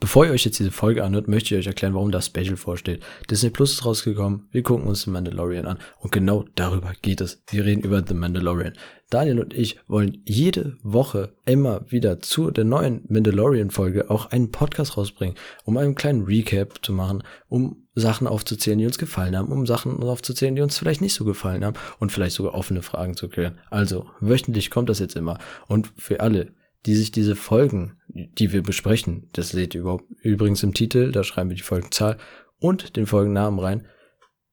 [0.00, 3.02] Bevor ihr euch jetzt diese Folge anhört, möchte ich euch erklären, warum das Special vorsteht.
[3.30, 7.42] Disney Plus ist rausgekommen, wir gucken uns The Mandalorian an und genau darüber geht es.
[7.50, 8.72] Wir reden über The Mandalorian.
[9.10, 14.96] Daniel und ich wollen jede Woche immer wieder zu der neuen Mandalorian-Folge auch einen Podcast
[14.96, 19.66] rausbringen, um einen kleinen Recap zu machen, um Sachen aufzuzählen, die uns gefallen haben, um
[19.66, 23.28] Sachen aufzuzählen, die uns vielleicht nicht so gefallen haben und vielleicht sogar offene Fragen zu
[23.28, 23.58] klären.
[23.68, 25.38] Also, wöchentlich kommt das jetzt immer.
[25.66, 26.54] Und für alle,
[26.86, 31.24] die sich diese Folgen, die wir besprechen, das seht ihr überhaupt übrigens im Titel, da
[31.24, 32.16] schreiben wir die Folgenzahl
[32.58, 33.86] und den Folgennamen rein.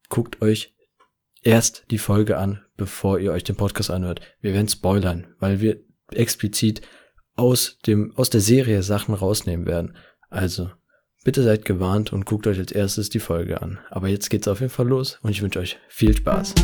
[0.09, 0.73] Guckt euch
[1.41, 4.21] erst die Folge an, bevor ihr euch den Podcast anhört.
[4.41, 5.79] Wir werden spoilern, weil wir
[6.11, 6.81] explizit
[7.35, 9.95] aus dem, aus der Serie Sachen rausnehmen werden.
[10.29, 10.71] Also,
[11.23, 13.79] bitte seid gewarnt und guckt euch als erstes die Folge an.
[13.89, 16.55] Aber jetzt geht's auf jeden Fall los und ich wünsche euch viel Spaß.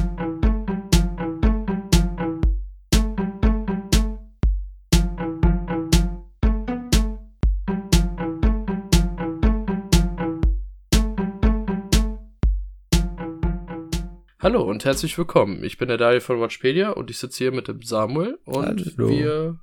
[14.44, 15.64] Hallo und herzlich willkommen.
[15.64, 18.66] Ich bin der Daniel von Watchpedia und ich sitze hier mit dem Samuel und
[18.98, 19.10] Hallo.
[19.10, 19.60] wir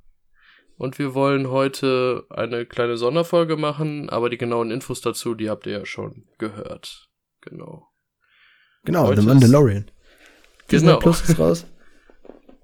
[0.77, 5.67] und wir wollen heute eine kleine Sonderfolge machen, aber die genauen Infos dazu, die habt
[5.67, 7.07] ihr ja schon gehört.
[7.41, 7.87] Genau.
[8.83, 9.91] Genau, Heute The Mandalorian.
[10.71, 10.99] Disney Genau.
[10.99, 11.65] Plus ist raus.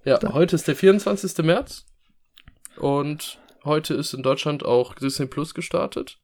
[0.03, 1.38] Ja, Da- heute ist der 24.
[1.43, 1.85] März
[2.77, 6.17] und heute ist in Deutschland auch Disney Plus gestartet.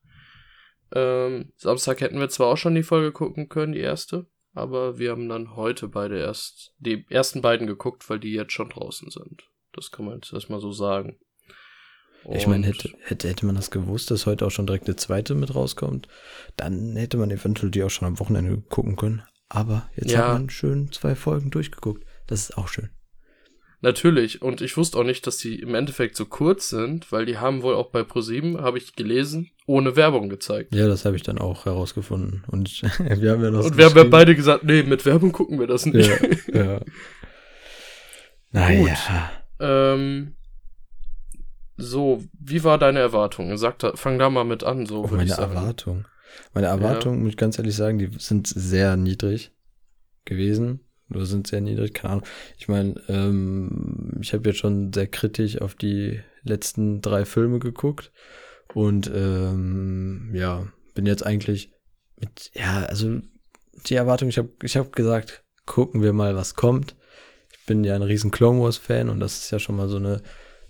[0.95, 5.11] Ähm, Samstag hätten wir zwar auch schon die Folge gucken können, die erste, aber wir
[5.11, 9.43] haben dann heute beide erst, die ersten beiden geguckt, weil die jetzt schon draußen sind.
[9.73, 11.17] Das kann man jetzt erstmal so sagen.
[12.31, 14.95] Ich meine, Und- hätte, hätte, hätte man das gewusst, dass heute auch schon direkt eine
[14.95, 16.07] zweite mit rauskommt,
[16.55, 19.23] dann hätte man eventuell die auch schon am Wochenende gucken können.
[19.49, 20.19] Aber jetzt Ja.
[20.27, 22.05] hat man schön zwei Folgen durchgeguckt.
[22.27, 22.89] Das ist auch schön.
[23.83, 27.37] Natürlich, und ich wusste auch nicht, dass die im Endeffekt so kurz sind, weil die
[27.37, 30.73] haben wohl auch bei ProSieben, habe ich gelesen, ohne Werbung gezeigt.
[30.73, 32.45] Ja, das habe ich dann auch herausgefunden.
[32.47, 33.65] Und wir haben ja noch.
[33.65, 36.09] Und wir haben ja beide gesagt, nee, mit Werbung gucken wir das nicht.
[36.53, 36.81] Ja, ja.
[38.55, 39.31] Naja.
[39.59, 40.35] Ähm,
[41.75, 43.57] so, wie war deine Erwartung?
[43.57, 45.55] Sag da, fang da mal mit an, so Oh, würde meine ich sagen.
[45.55, 46.05] Erwartung.
[46.53, 49.51] Meine Erwartungen, muss ich ganz ehrlich sagen, die sind sehr niedrig
[50.23, 50.79] gewesen.
[51.09, 52.27] Oder sind sehr niedrig, keine Ahnung.
[52.57, 58.11] Ich meine, ähm, ich habe jetzt schon sehr kritisch auf die letzten drei Filme geguckt.
[58.73, 61.71] Und ähm, ja, bin jetzt eigentlich
[62.19, 63.19] mit, ja, also
[63.85, 66.95] die Erwartung, ich habe ich hab gesagt, gucken wir mal, was kommt.
[67.51, 69.97] Ich bin ja ein riesen Clone Wars Fan und das ist ja schon mal so
[69.97, 70.21] eine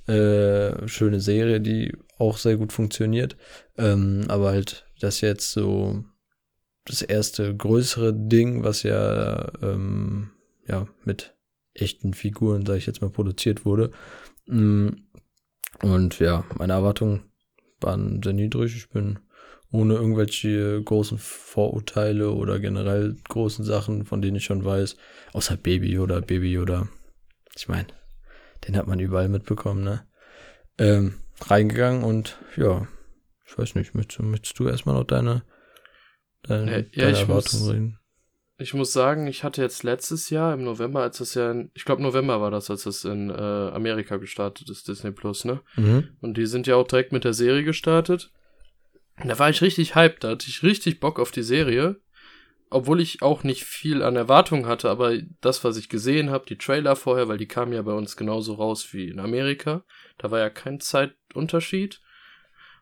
[0.08, 3.38] äh, schöne Serie, die auch sehr gut funktioniert.
[3.78, 6.04] Ähm, aber halt, das jetzt so
[6.86, 10.32] das erste größere Ding, was ja, ähm,
[10.68, 11.36] ja mit
[11.74, 13.92] echten Figuren, sage ich jetzt mal, produziert wurde.
[14.48, 14.90] Mm,
[15.82, 17.24] Und ja, meine Erwartungen
[17.80, 18.76] waren sehr niedrig.
[18.76, 19.20] Ich bin
[19.72, 24.96] ohne irgendwelche großen Vorurteile oder generell großen Sachen, von denen ich schon weiß,
[25.34, 26.88] außer Baby oder Baby Yoda.
[27.56, 27.88] Ich meine,
[28.68, 30.06] den hat man überall mitbekommen, ne?
[30.78, 32.88] Ähm, reingegangen und ja,
[33.46, 35.44] ich weiß nicht, möchtest, möchtest du erstmal noch deine,
[36.48, 38.00] deine, Ja, ja, deine ich muss- Erwartungen reden?
[38.60, 41.86] Ich muss sagen, ich hatte jetzt letztes Jahr im November, als das ja, in, ich
[41.86, 45.62] glaube November war das, als das in äh, Amerika gestartet ist, Disney Plus, ne?
[45.76, 46.10] Mhm.
[46.22, 48.32] Und die sind ja auch direkt mit der Serie gestartet.
[49.22, 52.00] Und Da war ich richtig hyped, da hatte ich richtig Bock auf die Serie.
[52.70, 56.58] Obwohl ich auch nicht viel an Erwartungen hatte, aber das, was ich gesehen habe, die
[56.58, 59.84] Trailer vorher, weil die kamen ja bei uns genauso raus wie in Amerika.
[60.18, 62.02] Da war ja kein Zeitunterschied.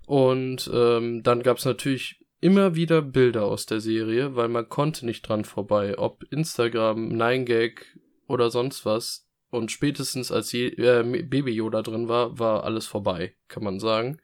[0.06, 5.06] Und ähm, dann gab es natürlich immer wieder Bilder aus der Serie, weil man konnte
[5.06, 7.84] nicht dran vorbei, ob Instagram, 9gag
[8.28, 9.28] oder sonst was.
[9.50, 14.20] Und spätestens als je, äh, Baby Yoda drin war, war alles vorbei, kann man sagen.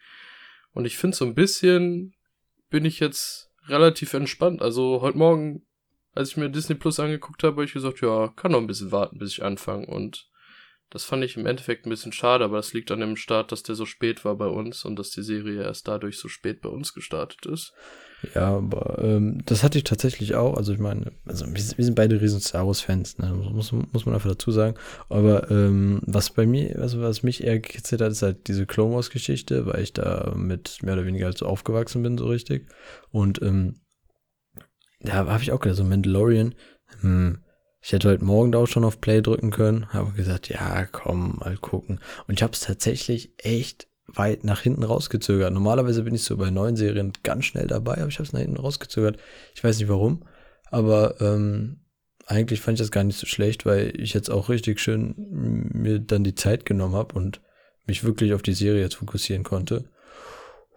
[0.71, 2.15] Und ich finde so ein bisschen
[2.69, 4.61] bin ich jetzt relativ entspannt.
[4.61, 5.65] Also heute Morgen,
[6.13, 8.91] als ich mir Disney Plus angeguckt habe, habe ich gesagt, ja, kann noch ein bisschen
[8.91, 9.85] warten, bis ich anfange.
[9.85, 10.29] Und
[10.89, 13.63] das fand ich im Endeffekt ein bisschen schade, aber das liegt an dem Start, dass
[13.63, 16.69] der so spät war bei uns und dass die Serie erst dadurch so spät bei
[16.69, 17.73] uns gestartet ist.
[18.33, 20.55] Ja, aber ähm, das hatte ich tatsächlich auch.
[20.57, 23.31] Also ich meine, also wir, sind- wir sind beide riesen Star Wars-Fans, ne?
[23.33, 24.75] muss, muss man einfach dazu sagen.
[25.09, 28.95] Aber ähm, was bei mir, also was mich eher gekitzelt hat, ist halt diese Clone
[28.95, 32.67] Wars-Geschichte, weil ich da mit mehr oder weniger halt so aufgewachsen bin, so richtig.
[33.11, 33.81] Und ähm,
[34.99, 36.55] da habe ich auch gedacht, so Mandalorian,
[37.01, 37.39] hm,
[37.81, 41.37] ich hätte heute Morgen da auch schon auf Play drücken können, habe gesagt, ja, komm,
[41.39, 41.99] mal gucken.
[42.27, 45.53] Und ich habe es tatsächlich echt weit nach hinten rausgezögert.
[45.53, 48.39] Normalerweise bin ich so bei neuen Serien ganz schnell dabei, aber ich habe es nach
[48.39, 49.17] hinten rausgezögert.
[49.53, 50.23] Ich weiß nicht warum,
[50.71, 51.81] aber ähm,
[52.25, 55.15] eigentlich fand ich das gar nicht so schlecht, weil ich jetzt auch richtig schön
[55.73, 57.41] mir dann die Zeit genommen habe und
[57.85, 59.85] mich wirklich auf die Serie jetzt fokussieren konnte.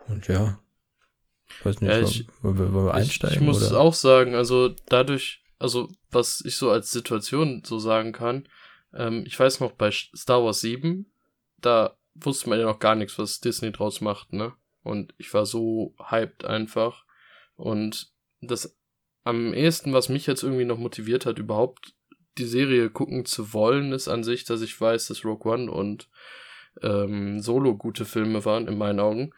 [0.09, 0.59] Und ja,
[1.63, 3.35] Weiß nicht, ja, ich, wollen, wir, wollen wir einsteigen?
[3.35, 3.81] Ich, ich muss oder?
[3.81, 8.49] auch sagen, also dadurch, also was ich so als Situation so sagen kann,
[8.95, 11.13] ähm, ich weiß noch, bei Star Wars 7,
[11.59, 14.55] da wusste man ja noch gar nichts, was Disney draus macht, ne?
[14.83, 17.05] Und ich war so hyped einfach.
[17.57, 18.79] Und das
[19.25, 21.95] am ehesten, was mich jetzt irgendwie noch motiviert hat, überhaupt
[22.39, 26.09] die Serie gucken zu wollen, ist an sich, dass ich weiß, dass Rogue One und
[26.83, 29.33] ähm, Solo gute Filme waren, in meinen Augen.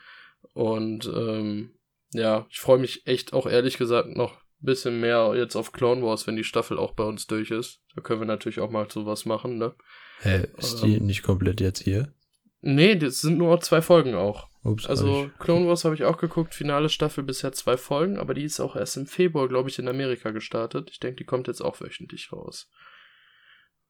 [0.55, 1.75] Und ähm,
[2.13, 6.03] ja, ich freue mich echt auch ehrlich gesagt noch ein bisschen mehr jetzt auf Clone
[6.03, 7.81] Wars, wenn die Staffel auch bei uns durch ist.
[7.95, 9.75] Da können wir natürlich auch mal sowas machen, ne?
[10.21, 12.15] Hä, ist die ähm, nicht komplett jetzt hier?
[12.63, 14.49] Nee, das sind nur zwei Folgen auch.
[14.65, 18.45] Ups, also Clone Wars habe ich auch geguckt, finale Staffel bisher zwei Folgen, aber die
[18.45, 20.89] ist auch erst im Februar, glaube ich, in Amerika gestartet.
[20.91, 22.71] Ich denke, die kommt jetzt auch wöchentlich raus.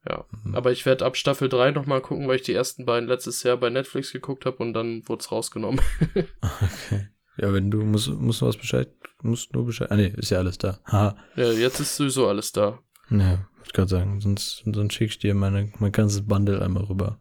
[0.08, 0.54] Ja, mhm.
[0.54, 3.58] aber ich werde ab Staffel 3 nochmal gucken, weil ich die ersten beiden letztes Jahr
[3.58, 5.80] bei Netflix geguckt habe und dann wurde es rausgenommen.
[6.14, 7.08] okay.
[7.36, 8.88] Ja, wenn du musst, musst du was Bescheid,
[9.22, 9.90] musst nur Bescheid.
[9.90, 10.80] Ah nee, ist ja alles da.
[10.86, 11.16] Ha.
[11.36, 12.78] Ja, jetzt ist sowieso alles da.
[13.10, 17.20] Ja, wollte gerade sagen, sonst, sonst schick ich dir meine, mein ganzes Bundle einmal rüber.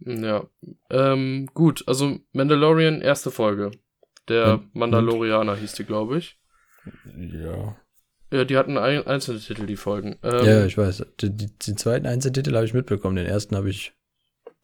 [0.00, 0.46] Ja.
[0.90, 3.70] Ähm, gut, also Mandalorian, erste Folge.
[4.28, 6.38] Der und, Mandalorianer hieß die, glaube ich.
[7.16, 7.76] Ja.
[8.30, 10.18] Ja, die hatten ein, einzelne Titel, die Folgen.
[10.22, 11.04] Ähm, ja, ich weiß.
[11.20, 13.94] Die, die, die zweiten Einzeltitel habe ich mitbekommen, den ersten habe ich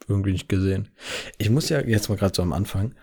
[0.07, 0.91] irgendwie nicht gesehen.
[1.39, 2.95] Ich muss ja jetzt mal gerade so am Anfang,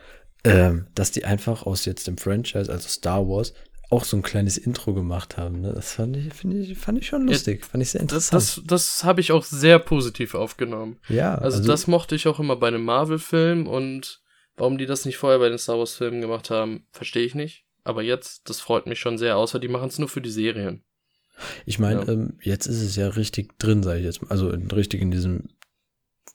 [0.44, 3.54] ähm, dass die einfach aus jetzt dem Franchise, also Star Wars,
[3.92, 5.62] auch so ein kleines Intro gemacht haben.
[5.62, 5.74] Ne?
[5.74, 7.62] Das fand ich, ich, fand ich schon lustig.
[7.62, 8.42] Ja, fand ich sehr interessant.
[8.42, 10.98] Das, das, das habe ich auch sehr positiv aufgenommen.
[11.10, 11.36] Ja.
[11.36, 14.22] Also, also das mochte ich auch immer bei einem Marvel-Film und
[14.56, 17.66] warum die das nicht vorher bei den Star Wars-Filmen gemacht haben, verstehe ich nicht.
[17.84, 20.84] Aber jetzt, das freut mich schon sehr, außer die machen es nur für die Serien.
[21.66, 22.14] Ich meine, ja.
[22.14, 24.32] ähm, jetzt ist es ja richtig drin, sage ich jetzt mal.
[24.32, 25.50] Also richtig in diesen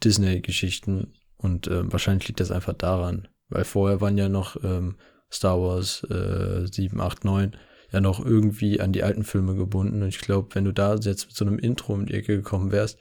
[0.05, 1.15] Disney-Geschichten.
[1.39, 3.29] Und äh, wahrscheinlich liegt das einfach daran.
[3.49, 4.97] Weil vorher waren ja noch ähm,
[5.31, 7.57] Star Wars äh, 7, 8, 9
[7.93, 10.03] ja noch irgendwie an die alten Filme gebunden.
[10.03, 12.73] Und ich glaube, wenn du da jetzt mit so einem Intro um die Ecke gekommen
[12.73, 12.99] wärst,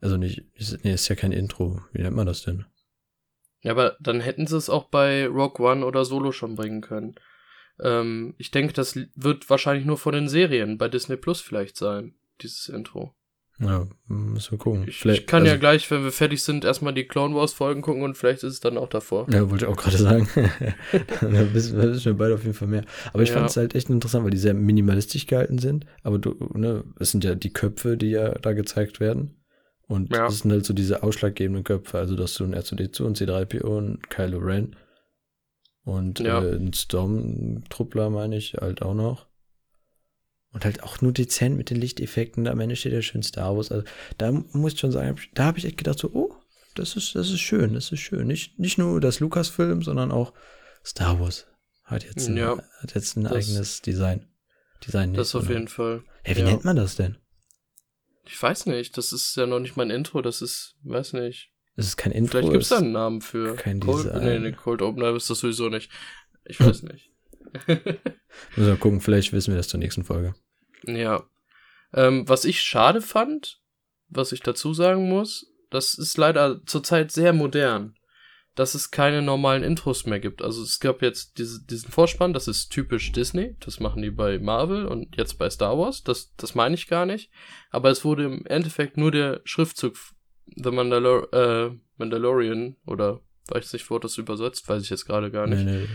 [0.00, 1.80] also nicht, ist, nee, ist ja kein Intro.
[1.92, 2.66] Wie nennt man das denn?
[3.60, 7.14] Ja, aber dann hätten sie es auch bei Rock One oder Solo schon bringen können.
[7.80, 12.14] Ähm, ich denke, das wird wahrscheinlich nur von den Serien bei Disney Plus vielleicht sein,
[12.42, 13.14] dieses Intro.
[13.60, 14.84] Ja, müssen wir gucken.
[14.88, 17.82] Ich, ich kann also, ja gleich, wenn wir fertig sind, erstmal die Clone Wars Folgen
[17.82, 19.26] gucken und vielleicht ist es dann auch davor.
[19.30, 20.28] Ja, wollte ich auch gerade sagen.
[21.20, 22.84] da wissen, wissen wir beide auf jeden Fall mehr.
[23.12, 23.36] Aber ich ja.
[23.36, 25.86] fand es halt echt interessant, weil die sehr minimalistisch gehalten sind.
[26.02, 29.36] Aber du, ne, es sind ja die Köpfe, die ja da gezeigt werden.
[29.86, 30.24] Und ja.
[30.24, 31.98] das sind halt so diese ausschlaggebenden Köpfe.
[31.98, 34.74] Also, dass du ein R2D2 und C3PO und Kylo Ren
[35.84, 36.42] und ja.
[36.42, 39.26] äh, ein Stormtruppler, meine ich, halt auch noch.
[40.54, 42.46] Und halt auch nur dezent mit den Lichteffekten.
[42.46, 43.70] Am Ende steht ja schön Star Wars.
[43.70, 43.84] Also
[44.18, 46.34] da muss ich schon sagen, da habe ich echt gedacht so, oh,
[46.74, 48.26] das ist, das ist schön, das ist schön.
[48.26, 50.32] Nicht, nicht nur das Lukas-Film, sondern auch
[50.84, 51.46] Star Wars
[51.84, 54.26] hat jetzt ein, ja, hat jetzt ein eigenes Design.
[54.86, 56.02] Design nicht, das auf jeden Fall.
[56.22, 56.46] Hä, wie ja.
[56.46, 57.18] nennt man das denn?
[58.26, 61.50] Ich weiß nicht, das ist ja noch nicht mein Intro, das ist, weiß nicht.
[61.76, 62.38] Das ist kein Intro.
[62.38, 63.56] Vielleicht gibt es da einen Namen für.
[63.56, 64.24] Kein Cold, Design.
[64.24, 65.90] Nee, nee, Cold Opener ist das sowieso nicht.
[66.44, 67.10] Ich weiß nicht.
[67.66, 67.90] Müssen
[68.56, 70.34] wir gucken, vielleicht wissen wir das zur nächsten Folge.
[70.86, 71.24] Ja.
[71.92, 73.60] Ähm, was ich schade fand,
[74.08, 77.96] was ich dazu sagen muss, das ist leider zurzeit sehr modern,
[78.54, 80.42] dass es keine normalen Intros mehr gibt.
[80.42, 84.38] Also es gab jetzt diese, diesen Vorspann, das ist typisch Disney, das machen die bei
[84.38, 87.30] Marvel und jetzt bei Star Wars, das, das meine ich gar nicht.
[87.70, 89.96] Aber es wurde im Endeffekt nur der Schriftzug
[90.56, 95.46] The Mandalor äh, Mandalorian oder weiß nicht, wurde das übersetzt, weiß ich jetzt gerade gar
[95.46, 95.64] nicht.
[95.64, 95.88] Nee, nee.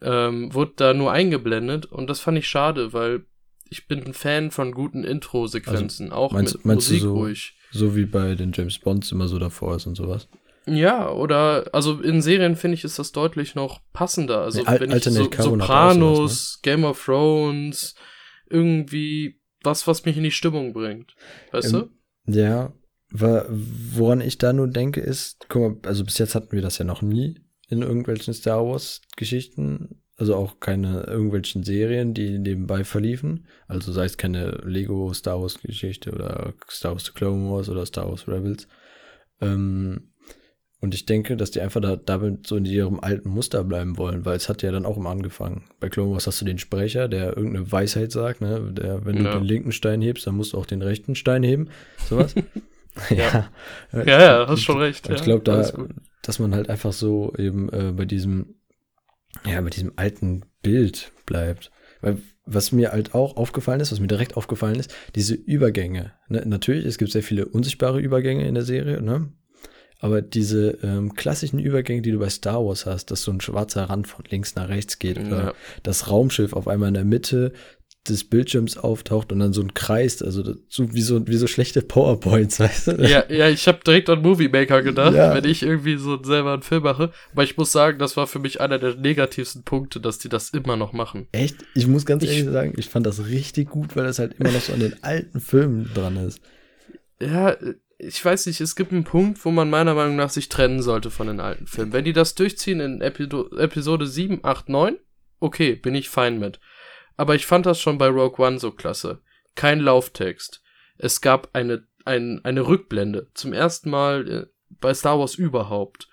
[0.00, 3.26] Ähm, wurde da nur eingeblendet und das fand ich schade, weil
[3.70, 7.14] ich bin ein Fan von guten Intro-Sequenzen, also, auch meinst, mit meinst Musik du so,
[7.16, 7.54] ruhig.
[7.70, 10.28] So wie bei den James Bonds immer so davor ist und sowas.
[10.66, 14.42] Ja, oder also in Serien finde ich ist das deutlich noch passender.
[14.42, 16.70] Also nee, wenn ich so, Sopranos, sowas, ne?
[16.70, 17.94] Game of Thrones,
[18.50, 21.14] irgendwie was, was mich in die Stimmung bringt.
[21.52, 21.90] Weißt ähm,
[22.26, 22.32] du?
[22.32, 22.72] Ja,
[23.10, 26.84] woran ich da nur denke ist, guck mal, also bis jetzt hatten wir das ja
[26.84, 33.46] noch nie in irgendwelchen Star Wars Geschichten also auch keine irgendwelchen Serien, die nebenbei verliefen.
[33.68, 37.86] Also sei es keine Lego Star Wars Geschichte oder Star Wars The Clone Wars oder
[37.86, 38.66] Star Wars Rebels.
[39.40, 40.10] Ähm,
[40.80, 44.24] und ich denke, dass die einfach da, damit so in ihrem alten Muster bleiben wollen,
[44.24, 45.64] weil es hat ja dann auch immer angefangen.
[45.78, 48.72] Bei Clone Wars hast du den Sprecher, der irgendeine Weisheit sagt, ne?
[48.72, 49.32] Der, wenn ja.
[49.32, 51.70] du den linken Stein hebst, dann musst du auch den rechten Stein heben.
[52.08, 52.34] Sowas.
[53.10, 53.50] ja.
[53.92, 54.04] ja.
[54.04, 55.08] Ja, hast schon recht.
[55.08, 55.68] Ich glaube, da,
[56.22, 58.57] dass man halt einfach so eben äh, bei diesem
[59.46, 61.70] ja, mit diesem alten Bild bleibt.
[62.00, 66.12] Weil was mir halt auch aufgefallen ist, was mir direkt aufgefallen ist, diese Übergänge.
[66.28, 66.42] Ne?
[66.46, 69.32] Natürlich, es gibt sehr viele unsichtbare Übergänge in der Serie, ne?
[70.00, 73.84] Aber diese ähm, klassischen Übergänge, die du bei Star Wars hast, dass so ein schwarzer
[73.84, 75.26] Rand von links nach rechts geht, ja.
[75.26, 77.52] oder das Raumschiff auf einmal in der Mitte
[78.08, 81.82] des Bildschirms auftaucht und dann so ein Kreis, also so wie so, wie so schlechte
[81.82, 82.92] PowerPoints, weißt du?
[83.02, 85.34] Ja, ja, ich habe direkt an Movie Maker gedacht, ja.
[85.34, 87.12] wenn ich irgendwie so selber einen Film mache.
[87.32, 90.50] Aber ich muss sagen, das war für mich einer der negativsten Punkte, dass die das
[90.50, 91.28] immer noch machen.
[91.32, 91.56] Echt?
[91.74, 94.50] Ich muss ganz ehrlich ich, sagen, ich fand das richtig gut, weil das halt immer
[94.50, 96.40] noch so an den alten Filmen dran ist.
[97.20, 97.56] Ja,
[97.98, 101.10] ich weiß nicht, es gibt einen Punkt, wo man meiner Meinung nach sich trennen sollte
[101.10, 101.92] von den alten Filmen.
[101.92, 104.96] Wenn die das durchziehen in Epido Episode 7, 8, 9,
[105.40, 106.60] okay, bin ich fein mit.
[107.18, 109.20] Aber ich fand das schon bei Rogue One so klasse.
[109.54, 110.62] Kein Lauftext.
[110.96, 113.28] Es gab eine, ein, eine Rückblende.
[113.34, 114.46] Zum ersten Mal äh,
[114.80, 116.08] bei Star Wars überhaupt.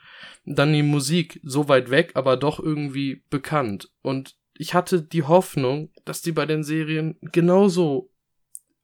[0.45, 3.91] Dann die Musik so weit weg, aber doch irgendwie bekannt.
[4.01, 8.09] Und ich hatte die Hoffnung, dass die bei den Serien genauso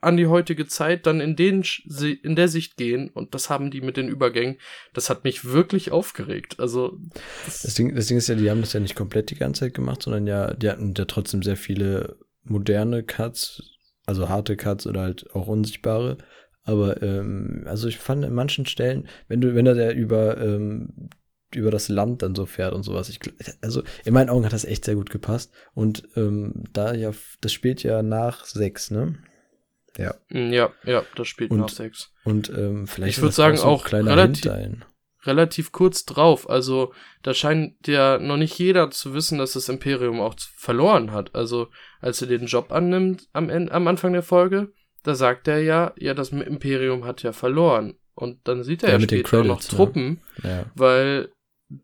[0.01, 1.63] an die heutige Zeit dann in den
[2.23, 4.57] in der Sicht gehen und das haben die mit den Übergängen,
[4.93, 6.59] das hat mich wirklich aufgeregt.
[6.59, 6.97] Also
[7.45, 9.61] das, das, Ding, das Ding ist ja, die haben das ja nicht komplett die ganze
[9.61, 14.87] Zeit gemacht, sondern ja, die hatten ja trotzdem sehr viele moderne Cuts, also harte Cuts
[14.87, 16.17] oder halt auch unsichtbare.
[16.63, 21.09] Aber ähm, also ich fand in manchen Stellen, wenn du, wenn er da über ähm,
[21.53, 23.09] über das Land dann so fährt und sowas.
[23.09, 23.19] Ich,
[23.61, 25.51] also in meinen Augen hat das echt sehr gut gepasst.
[25.73, 29.15] Und ähm, da ja, das spielt ja nach sechs, ne?
[29.97, 30.15] Ja.
[30.29, 32.11] Mm, ja, ja, das spielt und, nach sechs.
[32.23, 34.49] Und ähm, vielleicht ich würde sagen auch, auch relativ,
[35.23, 36.49] relativ kurz drauf.
[36.49, 36.93] Also
[37.23, 41.35] da scheint ja noch nicht jeder zu wissen, dass das Imperium auch verloren hat.
[41.35, 41.67] Also
[41.99, 44.71] als er den Job annimmt am, Ende, am Anfang der Folge,
[45.03, 47.95] da sagt er ja, ja, das Imperium hat ja verloren.
[48.13, 49.77] Und dann sieht er ja, ja später Credits, noch ne?
[49.77, 50.49] Truppen, ne?
[50.49, 50.65] ja.
[50.75, 51.31] weil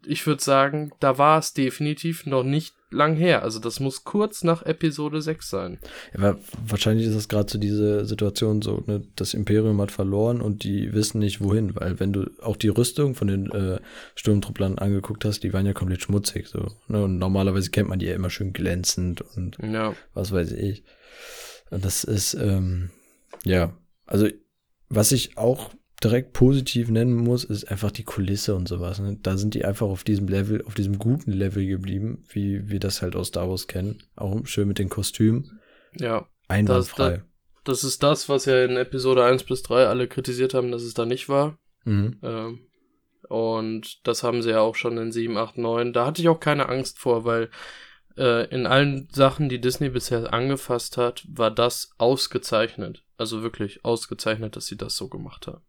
[0.06, 3.44] ich würde sagen, da war es definitiv noch nicht lang her.
[3.44, 5.80] Also das muss kurz nach Episode 6 sein.
[6.18, 10.64] Ja, wahrscheinlich ist das gerade so diese Situation so, ne, das Imperium hat verloren und
[10.64, 13.80] die wissen nicht wohin, weil wenn du auch die Rüstung von den äh,
[14.16, 16.68] Sturmtrupplern angeguckt hast, die waren ja komplett schmutzig so.
[16.88, 19.94] Ne, und normalerweise kennt man die ja immer schön glänzend und ja.
[20.14, 20.84] was weiß ich.
[21.70, 22.92] Und das ist, ähm,
[23.44, 23.74] ja,
[24.06, 24.28] also
[24.90, 25.72] was ich auch
[26.04, 29.00] direkt positiv nennen muss, ist einfach die Kulisse und sowas.
[29.00, 29.18] Ne?
[29.22, 33.02] Da sind die einfach auf diesem Level, auf diesem guten Level geblieben, wie wir das
[33.02, 34.04] halt aus Star Wars kennen.
[34.16, 35.60] Auch schön mit den Kostümen.
[35.96, 36.28] Ja.
[36.48, 37.24] Einwandfrei.
[37.66, 40.84] Das, das, ist das, was ja in Episode 1 bis 3 alle kritisiert haben, dass
[40.84, 41.58] es da nicht war.
[41.84, 42.20] Mhm.
[42.22, 42.60] Ähm,
[43.28, 45.94] und das haben sie ja auch schon in 7, 8, 9.
[45.94, 47.50] Da hatte ich auch keine Angst vor, weil
[48.18, 53.04] äh, in allen Sachen, die Disney bisher angefasst hat, war das ausgezeichnet.
[53.18, 55.64] Also wirklich ausgezeichnet, dass sie das so gemacht haben.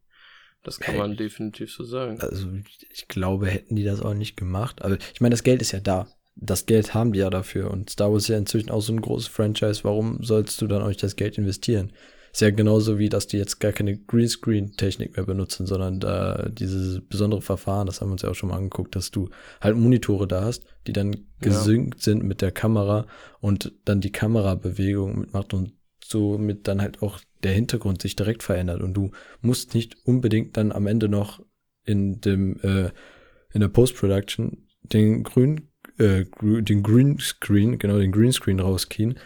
[0.62, 2.20] Das kann man definitiv so sagen.
[2.20, 2.48] Also
[2.92, 4.82] ich glaube, hätten die das auch nicht gemacht.
[4.82, 6.08] Aber ich meine, das Geld ist ja da.
[6.34, 7.70] Das Geld haben die ja dafür.
[7.70, 9.84] Und Star Wars ist ja inzwischen auch so ein großes Franchise.
[9.84, 11.92] Warum sollst du dann euch das Geld investieren?
[12.32, 17.00] Ist ja genauso wie, dass die jetzt gar keine Greenscreen-Technik mehr benutzen, sondern da dieses
[17.00, 20.28] besondere Verfahren, das haben wir uns ja auch schon mal angeguckt, dass du halt Monitore
[20.28, 22.02] da hast, die dann gesynkt ja.
[22.02, 23.06] sind mit der Kamera
[23.40, 25.72] und dann die Kamerabewegung mitmacht und
[26.08, 30.72] somit dann halt auch der Hintergrund sich direkt verändert und du musst nicht unbedingt dann
[30.72, 31.44] am Ende noch
[31.84, 32.90] in dem äh,
[33.52, 39.18] in der Post-Production den grün äh, den Green Screen genau den Green Screen rauskien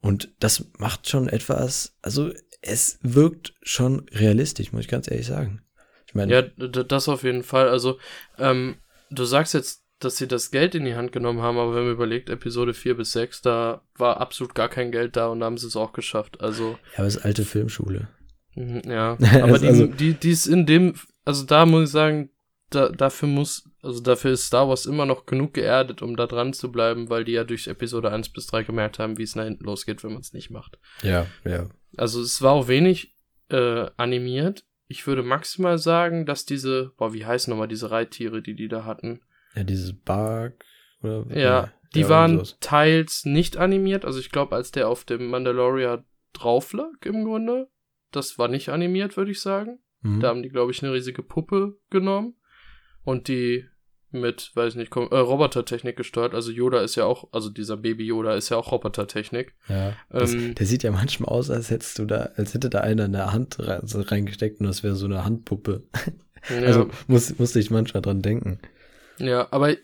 [0.00, 2.32] und das macht schon etwas also
[2.62, 5.62] es wirkt schon realistisch muss ich ganz ehrlich sagen.
[6.06, 7.68] Ich meine ja das auf jeden Fall.
[7.68, 7.98] Also
[8.36, 8.76] ähm,
[9.10, 11.92] du sagst jetzt dass sie das Geld in die Hand genommen haben, aber wenn man
[11.92, 15.58] überlegt, Episode 4 bis 6, da war absolut gar kein Geld da und da haben
[15.58, 16.40] sie es auch geschafft.
[16.40, 16.78] Also.
[16.92, 18.08] Ja, aber es ist alte Filmschule.
[18.54, 19.16] Mhm, ja.
[19.42, 22.30] Aber die, also, die, die ist in dem, also da muss ich sagen,
[22.70, 26.52] da, dafür muss, also dafür ist Star Wars immer noch genug geerdet, um da dran
[26.52, 29.44] zu bleiben, weil die ja durch Episode 1 bis 3 gemerkt haben, wie es nach
[29.44, 30.78] hinten losgeht, wenn man es nicht macht.
[31.02, 31.68] Ja, ja.
[31.96, 33.16] Also es war auch wenig
[33.48, 34.64] äh, animiert.
[34.86, 38.84] Ich würde maximal sagen, dass diese, boah, wie heißen nochmal diese Reittiere, die die da
[38.84, 39.20] hatten?
[39.54, 40.64] Ja, dieses Bark
[41.02, 41.26] oder.
[41.36, 44.04] Ja, die ja, waren teils nicht animiert.
[44.04, 47.68] Also ich glaube, als der auf dem Mandalorian drauf lag, im Grunde,
[48.12, 49.80] das war nicht animiert, würde ich sagen.
[50.02, 50.20] Mhm.
[50.20, 52.36] Da haben die, glaube ich, eine riesige Puppe genommen
[53.04, 53.66] und die
[54.12, 56.34] mit, weiß nicht, äh, Robotertechnik gesteuert.
[56.34, 59.54] Also Yoda ist ja auch, also dieser Baby Yoda ist ja auch Robotertechnik.
[59.68, 59.94] Ja.
[60.08, 63.04] Das, ähm, der sieht ja manchmal aus, als hättest du da, als hätte da einer
[63.04, 65.84] eine Hand reingesteckt und das wäre so eine Handpuppe.
[65.94, 66.12] Ja.
[66.64, 68.60] Also muss, musste ich manchmal dran denken.
[69.20, 69.76] Ja, aber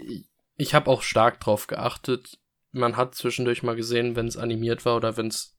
[0.57, 2.39] ich habe auch stark drauf geachtet.
[2.73, 5.57] Man hat zwischendurch mal gesehen, wenn es animiert war oder wenn es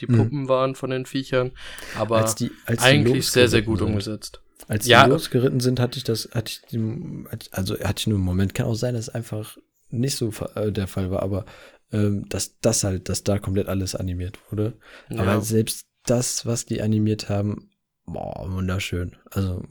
[0.00, 0.16] die mhm.
[0.16, 0.48] Puppen mhm.
[0.48, 1.52] waren von den Viechern.
[1.96, 3.88] Aber als die, als eigentlich sehr, sehr gut sind.
[3.88, 4.42] umgesetzt.
[4.66, 5.06] Als die ja.
[5.06, 8.54] losgeritten sind, hatte ich das, hatte ich, die, also hatte ich nur einen Moment.
[8.54, 9.56] Kann auch sein, dass es einfach
[9.90, 11.46] nicht so äh, der Fall war, aber
[11.92, 14.74] ähm, dass das halt, dass da komplett alles animiert wurde.
[15.08, 15.20] Ja.
[15.20, 17.70] Aber selbst das, was die animiert haben,
[18.04, 19.16] boah, wunderschön.
[19.30, 19.62] Also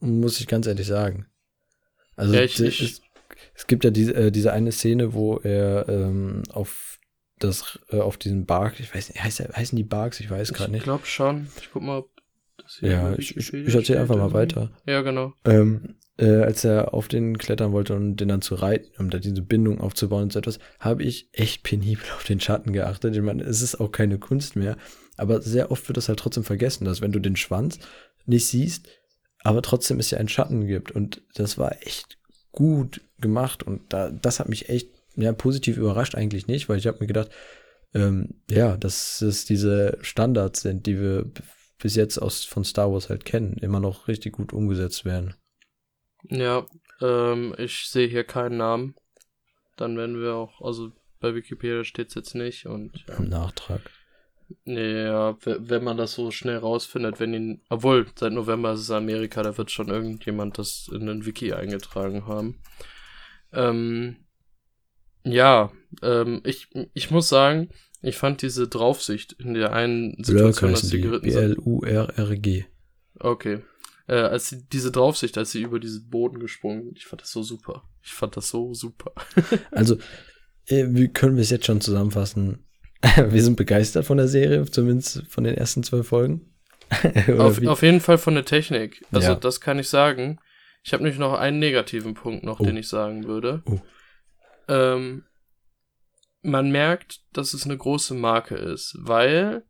[0.00, 1.26] muss ich ganz ehrlich sagen.
[2.20, 3.00] Also ja, ich, ich, es,
[3.54, 6.98] es, gibt ja diese, äh, diese eine Szene, wo er ähm, auf
[7.38, 10.20] das, äh, auf diesen Bark, ich weiß nicht, heißt, heißen die Barks?
[10.20, 10.80] Ich weiß gerade nicht.
[10.80, 11.48] Ich glaube schon.
[11.58, 12.10] Ich guck mal, ob
[12.58, 14.70] das hier Ja, ich, ich, ich erzähle einfach mal weiter.
[14.86, 15.32] Ja, genau.
[15.46, 19.18] Ähm, äh, als er auf den klettern wollte und den dann zu reiten, um da
[19.18, 23.16] diese Bindung aufzubauen und so etwas, habe ich echt penibel auf den Schatten geachtet.
[23.16, 24.76] Ich meine, es ist auch keine Kunst mehr,
[25.16, 27.78] aber sehr oft wird das halt trotzdem vergessen, dass wenn du den Schwanz
[28.26, 28.86] nicht siehst,
[29.42, 32.18] aber trotzdem es ja einen Schatten gibt und das war echt
[32.52, 36.86] gut gemacht und da, das hat mich echt ja, positiv überrascht eigentlich nicht, weil ich
[36.86, 37.30] habe mir gedacht,
[37.94, 41.30] ähm, ja, dass es diese Standards sind, die wir
[41.78, 45.34] bis jetzt aus von Star Wars halt kennen, immer noch richtig gut umgesetzt werden.
[46.28, 46.66] Ja,
[47.00, 48.94] ähm, ich sehe hier keinen Namen.
[49.76, 53.20] Dann werden wir auch, also bei Wikipedia steht es jetzt nicht und ja.
[53.20, 53.90] Nachtrag.
[54.64, 59.42] Ja, wenn man das so schnell rausfindet, wenn ihn, obwohl seit November ist es Amerika,
[59.42, 62.60] da wird schon irgendjemand das in den Wiki eingetragen haben.
[63.52, 64.16] Ähm,
[65.24, 65.70] ja,
[66.02, 67.70] ähm, ich, ich muss sagen,
[68.02, 71.56] ich fand diese Draufsicht in der einen Situation, als sie geritten sind.
[71.56, 72.64] B-L-U-R-R-G.
[73.18, 73.60] Okay.
[74.06, 77.30] Äh, als sie, diese Draufsicht, als sie über diesen Boden gesprungen sind, ich fand das
[77.30, 77.84] so super.
[78.02, 79.12] Ich fand das so super.
[79.70, 79.98] also,
[80.66, 82.64] äh, wie können wir es jetzt schon zusammenfassen?
[83.16, 86.54] wir sind begeistert von der Serie, zumindest von den ersten zwölf Folgen.
[87.38, 89.04] auf, auf, jeden Fall von der Technik.
[89.12, 89.34] Also, ja.
[89.36, 90.40] das kann ich sagen.
[90.82, 92.64] Ich habe nämlich noch einen negativen Punkt noch, oh.
[92.64, 93.62] den ich sagen würde.
[93.66, 93.80] Oh.
[94.68, 95.24] Ähm,
[96.42, 99.64] man merkt, dass es eine große Marke ist, weil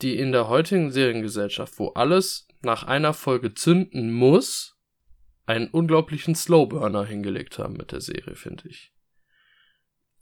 [0.00, 4.76] die in der heutigen Seriengesellschaft, wo alles nach einer Folge zünden muss,
[5.46, 8.92] einen unglaublichen Slowburner hingelegt haben mit der Serie, finde ich.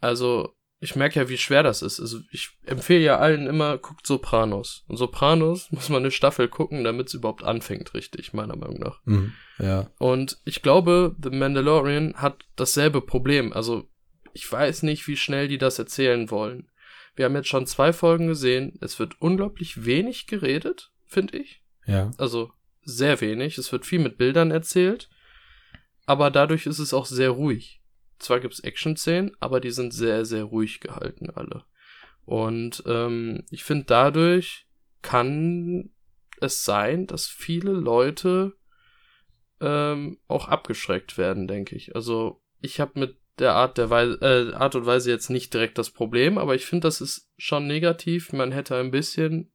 [0.01, 2.01] Also, ich merke ja, wie schwer das ist.
[2.01, 4.85] Also, ich empfehle ja allen immer, guckt Sopranos.
[4.89, 9.01] Und Sopranos muss man eine Staffel gucken, damit es überhaupt anfängt, richtig, meiner Meinung nach.
[9.05, 9.91] Mhm, ja.
[9.99, 13.53] Und ich glaube, The Mandalorian hat dasselbe Problem.
[13.53, 13.89] Also,
[14.35, 16.69] ich weiß nicht, wie schnell die das erzählen wollen.
[17.15, 18.79] Wir haben jetzt schon zwei Folgen gesehen.
[18.83, 21.63] Es wird unglaublich wenig geredet, finde ich.
[21.87, 22.11] Ja.
[22.19, 23.57] Also sehr wenig.
[23.57, 25.09] Es wird viel mit Bildern erzählt.
[26.05, 27.83] Aber dadurch ist es auch sehr ruhig.
[28.19, 31.65] Zwar gibt's Action-Szenen, aber die sind sehr, sehr ruhig gehalten, alle.
[32.25, 34.67] Und ähm, ich finde, dadurch
[35.03, 35.91] kann
[36.41, 38.55] es sein, dass viele Leute
[39.61, 41.95] ähm, auch abgeschreckt werden, denke ich.
[41.95, 45.79] Also ich habe mit der Art, der Weise, äh, Art und Weise jetzt nicht direkt
[45.79, 48.33] das Problem, aber ich finde, das ist schon negativ.
[48.33, 49.53] Man hätte ein bisschen,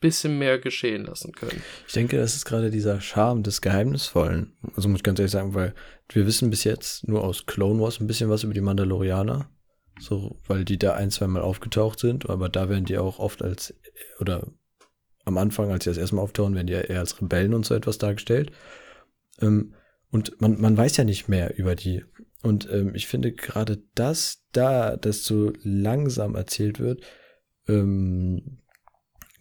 [0.00, 1.62] bisschen mehr geschehen lassen können.
[1.86, 4.56] Ich denke, das ist gerade dieser Charme des Geheimnisvollen.
[4.74, 5.74] Also muss ich ganz ehrlich sagen, weil
[6.08, 9.50] wir wissen bis jetzt nur aus Clone Wars ein bisschen was über die Mandalorianer.
[9.98, 13.42] So, weil die da ein, zwei Mal aufgetaucht sind, aber da werden die auch oft
[13.42, 13.74] als,
[14.20, 14.46] oder
[15.24, 17.64] am Anfang, als sie das erste Mal auftauchen, werden die ja eher als Rebellen und
[17.64, 18.52] so etwas dargestellt.
[19.40, 19.74] Ähm,
[20.10, 22.04] und man, man weiß ja nicht mehr über die.
[22.42, 27.02] Und ähm, ich finde gerade das da, das so langsam erzählt wird,
[27.66, 28.60] ähm,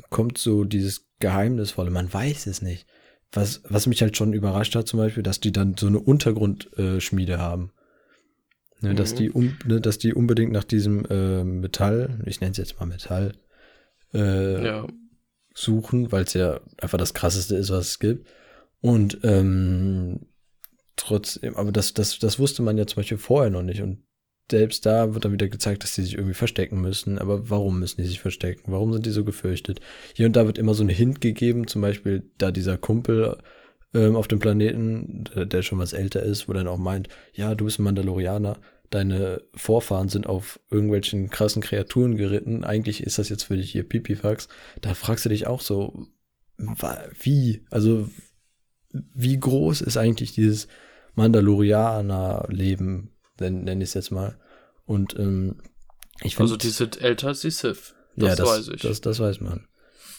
[0.09, 1.91] kommt so dieses Geheimnisvolle.
[1.91, 2.85] Man weiß es nicht.
[3.31, 7.33] Was, was mich halt schon überrascht hat, zum Beispiel, dass die dann so eine Untergrundschmiede
[7.33, 7.71] äh, haben.
[8.81, 8.95] Ne, mhm.
[8.97, 12.79] dass, die um, ne, dass die unbedingt nach diesem äh, Metall, ich nenne es jetzt
[12.79, 13.33] mal Metall,
[14.13, 14.87] äh, ja.
[15.53, 18.27] suchen, weil es ja einfach das krasseste ist, was es gibt.
[18.81, 20.27] Und ähm,
[20.95, 23.81] trotzdem, aber das, das, das wusste man ja zum Beispiel vorher noch nicht.
[23.81, 24.03] Und
[24.49, 27.17] selbst da wird dann wieder gezeigt, dass die sich irgendwie verstecken müssen.
[27.17, 28.71] Aber warum müssen die sich verstecken?
[28.71, 29.79] Warum sind die so gefürchtet?
[30.13, 33.37] Hier und da wird immer so ein Hint gegeben, zum Beispiel da dieser Kumpel
[33.93, 37.65] ähm, auf dem Planeten, der, schon was älter ist, wo dann auch meint, ja, du
[37.65, 43.43] bist ein Mandalorianer, deine Vorfahren sind auf irgendwelchen krassen Kreaturen geritten, eigentlich ist das jetzt
[43.43, 44.47] für dich hier Pipifax.
[44.81, 46.07] Da fragst du dich auch so,
[46.57, 47.65] wie?
[47.71, 48.09] Also,
[48.91, 50.67] wie groß ist eigentlich dieses
[51.15, 54.39] Mandalorianer-Leben, nenne ich es jetzt mal.
[54.85, 55.61] Und ähm,
[56.21, 56.51] ich finde.
[56.51, 57.95] Also die sind älter als die Sith.
[58.15, 58.81] Das, ja, das weiß ich.
[58.81, 59.67] Das, das weiß man.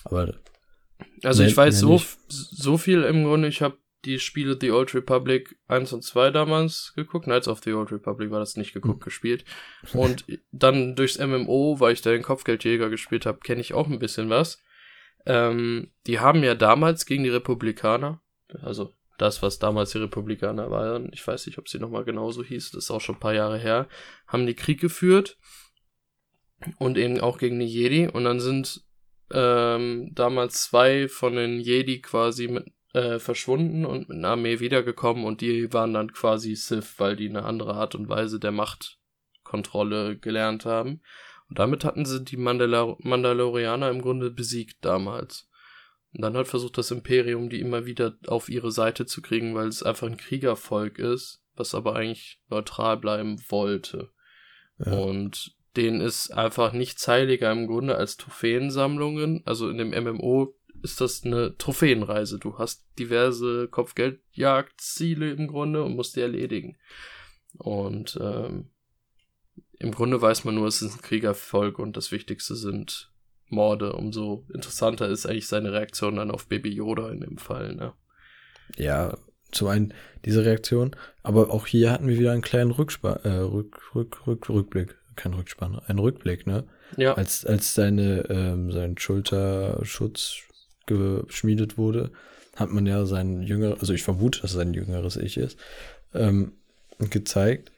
[0.05, 0.35] Aber.
[1.23, 3.77] Also ich weiß so, so viel im Grunde, ich habe
[4.07, 7.25] die Spiele The Old Republic 1 und 2 damals geguckt.
[7.25, 9.05] Knights of the Old Republic war das nicht geguckt, hm.
[9.05, 9.45] gespielt.
[9.93, 13.99] Und dann durchs MMO, weil ich da den Kopfgeldjäger gespielt habe, kenne ich auch ein
[13.99, 14.63] bisschen was.
[15.27, 18.23] Ähm, die haben ja damals gegen die Republikaner,
[18.63, 22.73] also das, was damals die Republikaner waren, ich weiß nicht, ob sie nochmal genauso hieß,
[22.73, 23.89] das ist auch schon ein paar Jahre her,
[24.27, 25.39] haben die Krieg geführt
[26.79, 28.83] und eben auch gegen die Jedi und dann sind
[29.33, 35.25] ähm, damals zwei von den Jedi quasi mit, äh, verschwunden und mit einer Armee wiedergekommen
[35.25, 40.17] und die waren dann quasi Sith, weil die eine andere Art und Weise der Machtkontrolle
[40.17, 41.03] gelernt haben.
[41.49, 45.49] Und damit hatten sie die Mandalor Mandalorianer im Grunde besiegt damals.
[46.13, 49.69] Und dann hat versucht das Imperium, die immer wieder auf ihre Seite zu kriegen, weil
[49.69, 54.11] es einfach ein Kriegervolk ist, was aber eigentlich neutral bleiben wollte.
[54.79, 54.93] Ja.
[54.93, 59.43] Und denen ist einfach nichts heiliger im Grunde als Trophäensammlungen.
[59.45, 62.39] Also in dem MMO ist das eine Trophäenreise.
[62.39, 66.77] Du hast diverse Kopfgeldjagdziele im Grunde und musst die erledigen.
[67.59, 68.71] Und ähm,
[69.79, 73.13] im Grunde weiß man nur, es ist ein Kriegervolk und das Wichtigste sind
[73.49, 73.93] Morde.
[73.93, 77.75] Umso interessanter ist eigentlich seine Reaktion dann auf Baby Yoda in dem Fall.
[77.75, 77.93] Ne?
[78.77, 79.17] Ja,
[79.53, 83.95] zum einen diese Reaktion, aber auch hier hatten wir wieder einen kleinen Rückspa äh, Rück,
[83.95, 86.65] Rück, Rück, Rückblick, kein Rückspann, ein Rückblick, ne?
[86.97, 87.15] Ja.
[87.15, 90.43] Als, als seine, ähm, sein Schulterschutz
[90.87, 92.13] geschmiedet wurde,
[92.57, 95.59] hat man ja sein jüngeres, also ich vermute, dass es sein jüngeres Ich ist,
[96.15, 96.53] ähm,
[96.99, 97.73] gezeigt.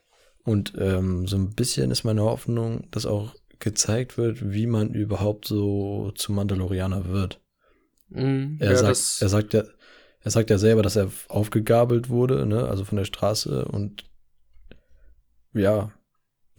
[0.45, 5.47] Und ähm, so ein bisschen ist meine Hoffnung, dass auch gezeigt wird, wie man überhaupt
[5.47, 7.41] so zum Mandalorianer wird.
[8.09, 9.65] Mm, er, ja, sagt, er sagt ja,
[10.21, 14.05] er sagt ja selber, dass er aufgegabelt wurde, ne, also von der Straße und
[15.55, 15.93] ja,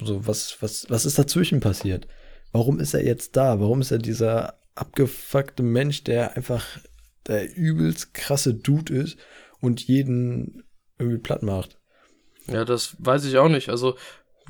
[0.02, 2.08] so was, was, was ist dazwischen passiert?
[2.52, 3.60] Warum ist er jetzt da?
[3.60, 6.66] Warum ist er dieser abgefuckte Mensch, der einfach
[7.28, 9.18] der übelst krasse Dude ist
[9.60, 10.64] und jeden
[10.98, 11.78] irgendwie platt macht?
[12.48, 13.70] Ja, das weiß ich auch nicht.
[13.70, 13.96] Also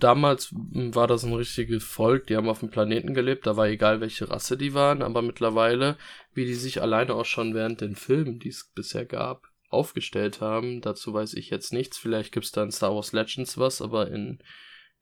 [0.03, 4.01] damals war das ein richtiges Volk, die haben auf dem Planeten gelebt, da war egal,
[4.01, 5.97] welche Rasse die waren, aber mittlerweile,
[6.33, 10.81] wie die sich alleine auch schon während den Filmen, die es bisher gab, aufgestellt haben,
[10.81, 11.97] dazu weiß ich jetzt nichts.
[11.97, 14.39] Vielleicht gibt's da in Star Wars Legends was, aber in,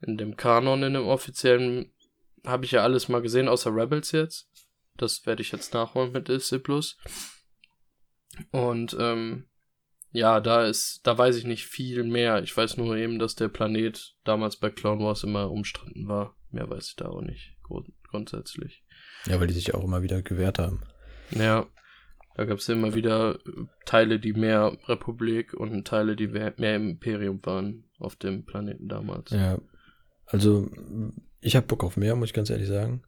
[0.00, 1.92] in dem Kanon, in dem offiziellen,
[2.44, 4.48] habe ich ja alles mal gesehen, außer Rebels jetzt.
[4.96, 6.26] Das werde ich jetzt nachholen mit
[6.62, 6.98] Plus.
[8.50, 9.48] Und ähm,
[10.10, 12.42] ja, da ist, da weiß ich nicht viel mehr.
[12.42, 16.36] Ich weiß nur eben, dass der Planet damals bei Clone Wars immer umstritten war.
[16.50, 18.84] Mehr weiß ich da auch nicht, grund grundsätzlich.
[19.26, 20.80] Ja, weil die sich auch immer wieder gewehrt haben.
[21.30, 21.66] Ja,
[22.36, 23.38] da gab es immer wieder
[23.84, 29.30] Teile, die mehr Republik und Teile, die mehr Imperium waren auf dem Planeten damals.
[29.30, 29.58] Ja,
[30.24, 30.70] also
[31.40, 33.02] ich habe Bock auf mehr, muss ich ganz ehrlich sagen.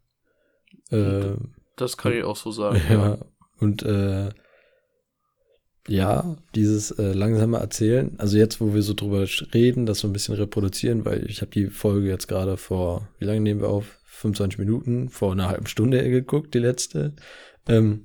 [0.91, 1.37] Äh,
[1.77, 2.81] das kann ich auch so sagen.
[2.91, 3.19] Ja, ja.
[3.59, 4.31] und äh,
[5.88, 10.12] ja, dieses äh, langsame Erzählen, also jetzt, wo wir so drüber reden, das so ein
[10.12, 13.99] bisschen reproduzieren, weil ich habe die Folge jetzt gerade vor, wie lange nehmen wir auf?
[14.05, 17.14] 25 Minuten, vor einer halben Stunde geguckt, die letzte.
[17.66, 18.05] Ähm,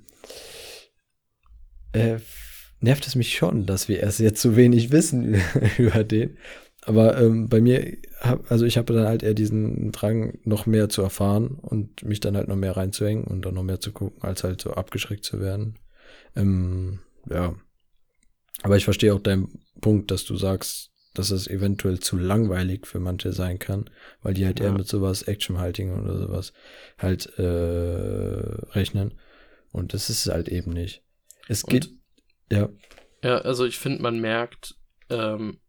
[1.92, 2.20] äh,
[2.80, 5.36] nervt es mich schon, dass wir erst jetzt so wenig wissen
[5.78, 6.38] über den.
[6.82, 10.88] Aber ähm, bei mir, hab, also ich habe dann halt eher diesen Drang, noch mehr
[10.88, 14.22] zu erfahren und mich dann halt noch mehr reinzuhängen und dann noch mehr zu gucken,
[14.22, 15.80] als halt so abgeschreckt zu werden.
[16.36, 17.56] Ähm, ja,
[18.64, 23.00] aber ich verstehe auch deinen Punkt, dass du sagst, dass es eventuell zu langweilig für
[23.00, 23.90] manche sein kann,
[24.22, 24.66] weil die halt ja.
[24.66, 26.54] eher mit sowas Actionhaltigen oder sowas
[26.98, 29.20] halt äh, rechnen.
[29.72, 31.04] Und das ist halt eben nicht.
[31.48, 31.90] Es geht,
[32.52, 32.70] ja.
[33.24, 34.76] Ja, also ich finde, man merkt,
[35.10, 35.60] ähm,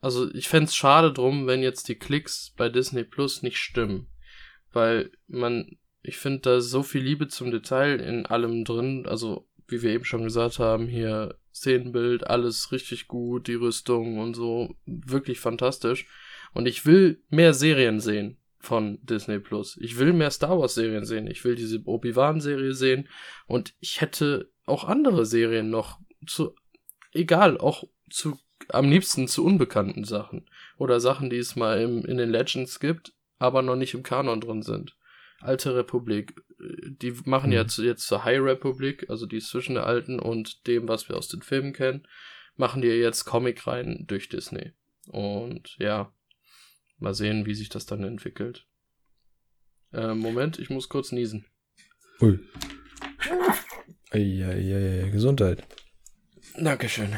[0.00, 4.08] also ich fände es schade drum, wenn jetzt die Klicks bei Disney Plus nicht stimmen.
[4.72, 9.48] Weil man, ich finde, da ist so viel Liebe zum Detail in allem drin, also
[9.68, 14.74] wie wir eben schon gesagt haben, hier Szenenbild, alles richtig gut, die Rüstung und so,
[14.86, 16.06] wirklich fantastisch.
[16.54, 19.76] Und ich will mehr Serien sehen von Disney Plus.
[19.80, 21.26] Ich will mehr Star Wars Serien sehen.
[21.26, 23.08] Ich will diese Obi-Wan Serie sehen.
[23.46, 26.54] Und ich hätte auch andere Serien noch zu,
[27.12, 28.38] egal, auch zu,
[28.68, 30.48] am liebsten zu unbekannten Sachen.
[30.78, 34.40] Oder Sachen, die es mal im, in den Legends gibt, aber noch nicht im Kanon
[34.40, 34.96] drin sind.
[35.40, 37.56] Alte Republik, die machen mhm.
[37.56, 41.28] jetzt, jetzt zur High Republic, also die zwischen der alten und dem, was wir aus
[41.28, 42.06] den Filmen kennen,
[42.56, 44.72] machen die jetzt Comic rein durch Disney.
[45.08, 46.12] Und ja,
[46.98, 48.66] mal sehen, wie sich das dann entwickelt.
[49.92, 51.46] Äh, Moment, ich muss kurz niesen.
[52.20, 52.38] Ui.
[54.10, 55.64] Eieiei, Gesundheit.
[56.56, 57.16] Dankeschön.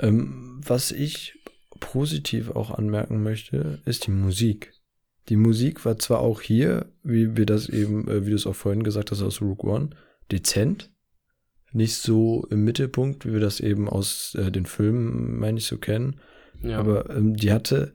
[0.00, 1.38] Ähm, was ich
[1.80, 4.73] positiv auch anmerken möchte, ist die Musik.
[5.28, 8.56] Die Musik war zwar auch hier, wie wir das eben, äh, wie du es auch
[8.56, 9.90] vorhin gesagt hast, aus Rook One,
[10.30, 10.90] dezent.
[11.72, 15.78] Nicht so im Mittelpunkt, wie wir das eben aus äh, den Filmen, meine ich, so
[15.78, 16.20] kennen.
[16.62, 16.78] Ja.
[16.78, 17.94] Aber ähm, die hatte,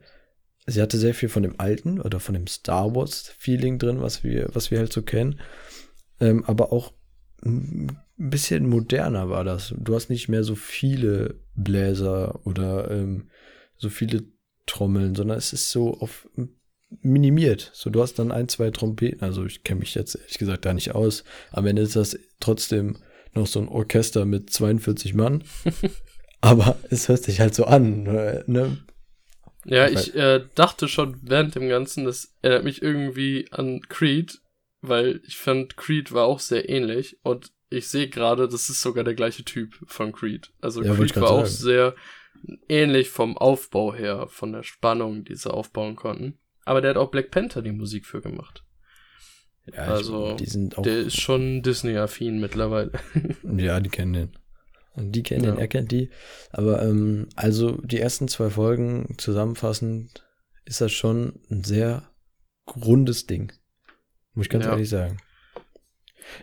[0.66, 4.22] sie hatte sehr viel von dem alten oder von dem Star Wars Feeling drin, was
[4.22, 5.40] wir, was wir halt so kennen.
[6.20, 6.92] Ähm, aber auch
[7.42, 9.74] ein bisschen moderner war das.
[9.78, 13.30] Du hast nicht mehr so viele Bläser oder ähm,
[13.78, 14.24] so viele
[14.66, 16.28] Trommeln, sondern es ist so auf
[17.02, 17.70] minimiert.
[17.72, 19.22] So, du hast dann ein, zwei Trompeten.
[19.22, 21.24] Also ich kenne mich jetzt ehrlich gesagt da nicht aus.
[21.52, 22.98] Am Ende ist das trotzdem
[23.32, 25.44] noch so ein Orchester mit 42 Mann.
[26.40, 28.02] Aber es hört sich halt so an.
[28.46, 28.78] Ne?
[29.66, 34.40] Ja, ich äh, dachte schon während dem Ganzen, das erinnert mich irgendwie an Creed,
[34.80, 37.18] weil ich fand, Creed war auch sehr ähnlich.
[37.22, 40.50] Und ich sehe gerade, das ist sogar der gleiche Typ von Creed.
[40.60, 41.62] Also ja, Creed war auch sagen.
[41.62, 41.94] sehr
[42.68, 46.38] ähnlich vom Aufbau her, von der Spannung, die sie aufbauen konnten.
[46.70, 48.64] Aber der hat auch Black Panther die Musik für gemacht.
[49.66, 52.92] Ja, also, ich, der ist schon Disney-affin mittlerweile.
[53.56, 54.38] ja, die kennen den.
[54.92, 55.50] Und die kennen ja.
[55.50, 56.10] den, er kennt die.
[56.50, 60.24] Aber ähm, also die ersten zwei Folgen zusammenfassend
[60.64, 62.08] ist das schon ein sehr
[62.76, 63.52] rundes Ding.
[64.34, 64.70] Muss ich ganz ja.
[64.70, 65.16] ehrlich sagen.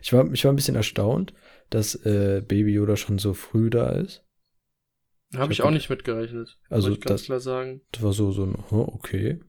[0.01, 1.33] Ich war, ich war ein bisschen erstaunt,
[1.69, 4.25] dass äh, Baby Yoda schon so früh da ist.
[5.37, 6.57] Habe ich, ich, auch nicht mitgerechnet.
[6.69, 7.79] Also ich ganz das, klar sagen.
[7.93, 9.39] Das war so so ein oh, okay.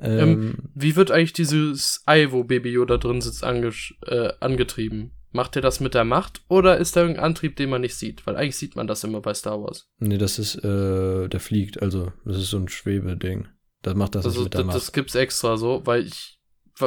[0.00, 3.72] Ähm, ähm, wie wird eigentlich dieses Ei, wo Baby Yoda drin sitzt, ange
[4.06, 5.12] äh, angetrieben?
[5.32, 8.26] Macht er das mit der Macht oder ist da irgendein Antrieb, den man nicht sieht?
[8.26, 9.88] Weil eigentlich sieht man das immer bei Star Wars.
[9.98, 13.46] Nee, das ist, äh, der fliegt, also das ist so ein Schwebeding.
[13.82, 14.76] Das macht das also, mit der Macht.
[14.76, 16.39] Das gibt's extra so, weil ich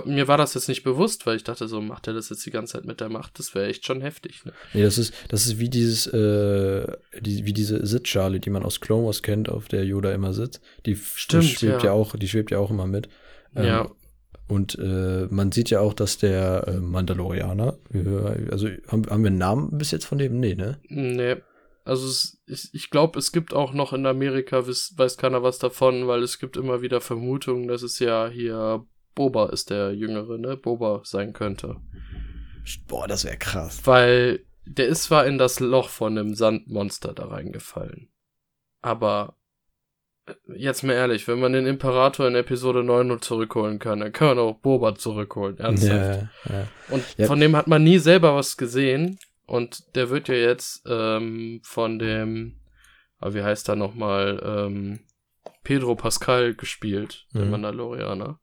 [0.05, 2.51] mir war das jetzt nicht bewusst, weil ich dachte so, macht er das jetzt die
[2.51, 3.39] ganze Zeit mit der Macht?
[3.39, 4.45] Das wäre echt schon heftig.
[4.45, 4.53] Ne?
[4.73, 6.85] Nee, das ist, das ist wie dieses, äh,
[7.19, 10.61] die, wie diese Sitzschale, die man aus Clone Wars kennt, auf der Yoda immer sitzt.
[10.85, 11.89] Die, Stimmt, die schwebt ja.
[11.89, 11.91] ja.
[11.91, 13.09] auch, die schwebt ja auch immer mit.
[13.55, 13.91] Ähm, ja.
[14.47, 19.29] Und äh, man sieht ja auch, dass der äh, Mandalorianer, äh, also haben, haben wir
[19.29, 20.39] einen Namen bis jetzt von dem?
[20.39, 20.79] Nee, ne?
[20.89, 21.37] Nee.
[21.85, 25.59] Also es, ich, ich glaube, es gibt auch noch in Amerika, weiß, weiß keiner was
[25.59, 30.37] davon, weil es gibt immer wieder Vermutungen, dass es ja hier Boba ist der Jüngere,
[30.37, 30.57] ne?
[30.57, 31.77] Boba sein könnte.
[32.87, 33.81] Boah, das wäre krass.
[33.85, 38.09] Weil der ist zwar in das Loch von einem Sandmonster da reingefallen.
[38.81, 39.35] Aber
[40.55, 44.29] jetzt mal ehrlich, wenn man den Imperator in Episode 9 nur zurückholen kann, dann kann
[44.29, 46.29] man auch Boba zurückholen, ernsthaft.
[46.45, 46.67] Ja, ja.
[46.89, 47.27] Und ja.
[47.27, 49.19] von dem hat man nie selber was gesehen.
[49.45, 52.61] Und der wird ja jetzt ähm, von dem,
[53.19, 54.99] ah, wie heißt er nochmal, ähm,
[55.63, 57.51] Pedro Pascal gespielt, der mhm.
[57.51, 58.39] Mandalorianer.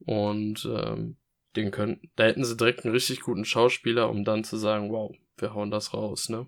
[0.00, 1.16] Und ähm,
[1.56, 5.14] den können, da hätten sie direkt einen richtig guten Schauspieler, um dann zu sagen, wow,
[5.36, 6.46] wir hauen das raus, ne?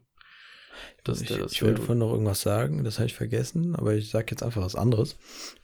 [1.04, 4.10] Das, ich, das ich wollte vorhin noch irgendwas sagen, das habe ich vergessen, aber ich
[4.10, 5.16] sage jetzt einfach was anderes.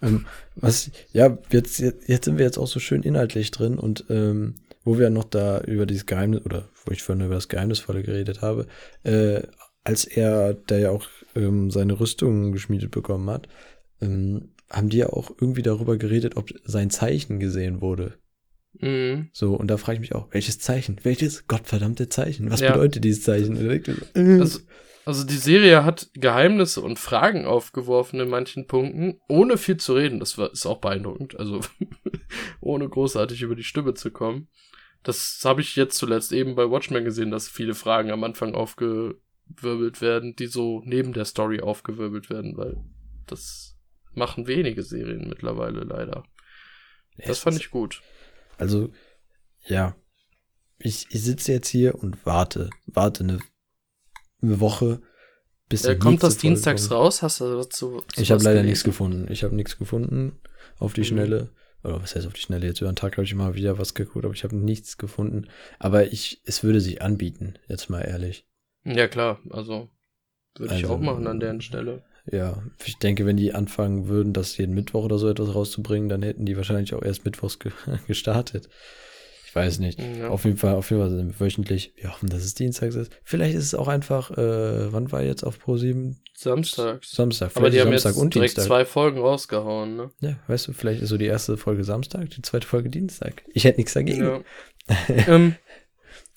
[0.02, 4.04] Ähm, was, ja, jetzt, jetzt, jetzt sind wir jetzt auch so schön inhaltlich drin und
[4.08, 8.02] ähm, wo wir noch da über dieses Geheimnis, oder wo ich vorhin über das Geheimnisvolle
[8.02, 8.66] geredet habe,
[9.04, 9.42] äh,
[9.84, 13.48] als er da ja auch ähm, seine Rüstung geschmiedet bekommen hat,
[14.00, 18.18] ähm, haben die ja auch irgendwie darüber geredet, ob sein Zeichen gesehen wurde.
[18.80, 19.30] Mhm.
[19.32, 21.00] So, und da frage ich mich auch, welches Zeichen?
[21.02, 22.50] Welches gottverdammte Zeichen?
[22.50, 22.72] Was ja.
[22.72, 23.56] bedeutet dieses Zeichen?
[24.40, 24.60] Also,
[25.04, 30.18] also die Serie hat Geheimnisse und Fragen aufgeworfen in manchen Punkten, ohne viel zu reden.
[30.18, 31.38] Das war, ist auch beeindruckend.
[31.38, 31.60] Also
[32.60, 34.48] ohne großartig über die Stimme zu kommen.
[35.02, 40.00] Das habe ich jetzt zuletzt eben bei Watchmen gesehen, dass viele Fragen am Anfang aufgewirbelt
[40.00, 42.76] werden, die so neben der Story aufgewirbelt werden, weil
[43.26, 43.75] das
[44.16, 46.24] machen wenige Serien mittlerweile leider.
[47.18, 48.02] Das es fand ich gut.
[48.58, 48.90] Also,
[49.66, 49.96] ja.
[50.78, 53.40] Ich, ich sitze jetzt hier und warte, warte eine
[54.42, 55.00] eine Woche.
[55.68, 57.00] Bis äh, kommt das dienstags kommt.
[57.00, 57.22] raus?
[57.22, 58.02] Hast du dazu?
[58.16, 59.30] Ich habe leider nichts gefunden.
[59.30, 60.38] Ich habe nichts gefunden
[60.78, 61.06] auf die mhm.
[61.06, 61.50] Schnelle.
[61.82, 62.66] Oder was heißt auf die Schnelle?
[62.66, 65.48] Jetzt über den Tag habe ich mal wieder was geguckt, aber ich habe nichts gefunden.
[65.78, 68.46] Aber ich, es würde sich anbieten, jetzt mal ehrlich.
[68.84, 69.40] Ja, klar.
[69.50, 69.88] Also
[70.56, 72.04] würde also, ich auch machen an deren Stelle.
[72.30, 76.22] Ja, ich denke, wenn die anfangen würden, das jeden Mittwoch oder so etwas rauszubringen, dann
[76.22, 77.72] hätten die wahrscheinlich auch erst mittwochs ge
[78.06, 78.68] gestartet
[79.56, 79.98] weiß nicht.
[79.98, 80.28] Ja.
[80.28, 81.92] Auf jeden Fall, auf jeden Fall wöchentlich.
[81.96, 83.10] Wir hoffen, dass es Dienstags ist.
[83.24, 86.20] Vielleicht ist es auch einfach, äh, wann war jetzt auf Pro 7?
[86.34, 87.10] Samstags.
[87.10, 87.52] Samstag.
[87.54, 88.66] Aber die haben Samstag jetzt direkt Dienstag.
[88.66, 90.10] zwei Folgen rausgehauen, ne?
[90.20, 93.42] Ja, weißt du, vielleicht ist so die erste Folge Samstag, die zweite Folge Dienstag.
[93.52, 94.22] Ich hätte nichts dagegen.
[94.22, 94.42] Ja.
[95.08, 95.56] ähm,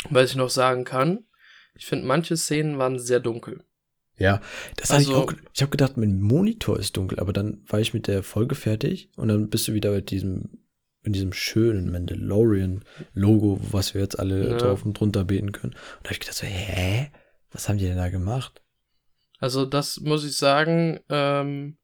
[0.10, 1.26] was ich noch sagen kann,
[1.76, 3.64] ich finde, manche Szenen waren sehr dunkel.
[4.20, 4.42] Ja,
[4.76, 5.48] das also, habe ich auch.
[5.54, 9.10] Ich habe gedacht, mein Monitor ist dunkel, aber dann war ich mit der Folge fertig
[9.16, 10.50] und dann bist du wieder mit diesem
[11.02, 14.58] in diesem schönen Mandalorian-Logo, was wir jetzt alle ja.
[14.58, 15.74] drauf und drunter beten können.
[15.74, 17.10] Und da habe ich gedacht so, hä?
[17.52, 18.62] Was haben die denn da gemacht?
[19.40, 21.78] Also das muss ich sagen, ähm,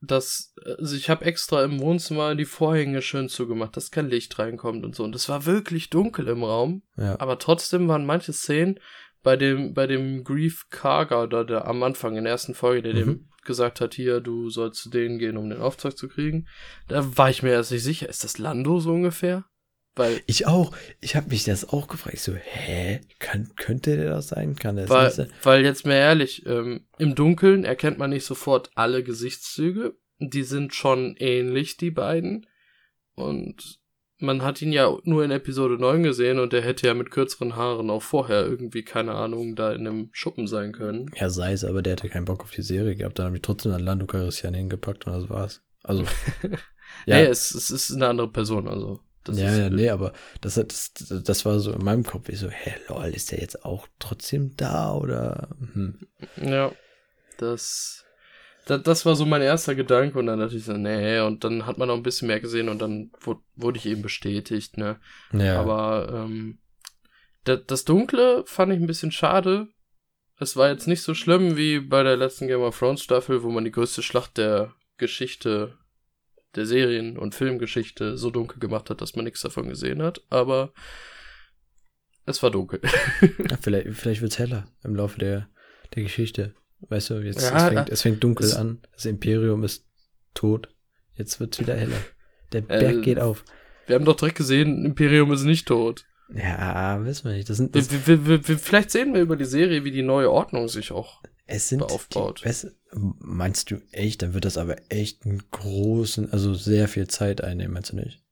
[0.00, 4.84] dass also ich habe extra im Wohnzimmer die Vorhänge schön zugemacht, dass kein Licht reinkommt
[4.84, 5.04] und so.
[5.04, 6.82] Und es war wirklich dunkel im Raum.
[6.96, 7.18] Ja.
[7.20, 8.80] Aber trotzdem waren manche Szenen
[9.26, 12.94] bei dem bei dem Grief Karga da der am Anfang in der ersten Folge, der
[12.94, 12.98] mhm.
[12.98, 16.46] dem gesagt hat, hier, du sollst zu denen gehen, um den Auftrag zu kriegen.
[16.86, 19.44] Da war ich mir erst nicht sicher, ist das Lando so ungefähr?
[19.96, 22.14] Weil ich auch, ich habe mich das auch gefragt.
[22.14, 24.54] Ich so, hä, kann, könnte der das sein?
[24.54, 25.32] Kann der weil, sein?
[25.42, 29.96] Weil jetzt mal ehrlich, ähm, im Dunkeln erkennt man nicht sofort alle Gesichtszüge.
[30.20, 32.46] Die sind schon ähnlich, die beiden.
[33.14, 33.80] Und
[34.18, 37.56] man hat ihn ja nur in Episode 9 gesehen und er hätte ja mit kürzeren
[37.56, 41.10] Haaren auch vorher irgendwie, keine Ahnung, da in einem Schuppen sein können.
[41.14, 43.18] Ja, sei es, aber der hätte keinen Bock auf die Serie gehabt.
[43.18, 45.62] Dann habe ich trotzdem an Lando Calrissian hingepackt und das war's.
[45.82, 46.04] Also.
[47.06, 49.00] ja, nee, es, es ist eine andere Person, also.
[49.24, 50.92] Das ja, ja, nee, aber das, das,
[51.24, 52.28] das war so in meinem Kopf.
[52.28, 55.48] Ich so, hä, lol, ist der jetzt auch trotzdem da oder?
[55.72, 55.98] Hm.
[56.40, 56.70] Ja,
[57.38, 58.05] das,
[58.66, 61.66] das, das war so mein erster Gedanke und dann dachte ich so, nee, und dann
[61.66, 64.98] hat man noch ein bisschen mehr gesehen und dann wurde, wurde ich eben bestätigt, ne?
[65.32, 65.60] Ja.
[65.60, 66.58] Aber ähm,
[67.44, 69.68] das, das Dunkle fand ich ein bisschen schade.
[70.38, 73.50] Es war jetzt nicht so schlimm wie bei der letzten Game of Thrones Staffel, wo
[73.50, 75.78] man die größte Schlacht der Geschichte
[76.56, 80.72] der Serien- und Filmgeschichte so dunkel gemacht hat, dass man nichts davon gesehen hat, aber
[82.24, 82.80] es war dunkel.
[83.22, 85.48] ja, vielleicht vielleicht wird es heller im Laufe der,
[85.94, 86.54] der Geschichte.
[86.88, 89.84] Weißt du, jetzt ja, es, fängt, es fängt dunkel es, an, das Imperium ist
[90.34, 90.68] tot,
[91.14, 91.98] jetzt wird es wieder heller.
[92.52, 93.44] Der Berg äh, geht auf.
[93.86, 96.04] Wir haben doch direkt gesehen, Imperium ist nicht tot.
[96.34, 97.48] Ja, wissen wir nicht.
[97.48, 100.30] Das sind, das wir, wir, wir, vielleicht sehen wir über die Serie, wie die neue
[100.30, 102.42] Ordnung sich auch es sind aufbaut.
[102.92, 104.22] Meinst du echt?
[104.22, 108.22] Dann wird das aber echt einen großen, also sehr viel Zeit einnehmen, meinst du nicht?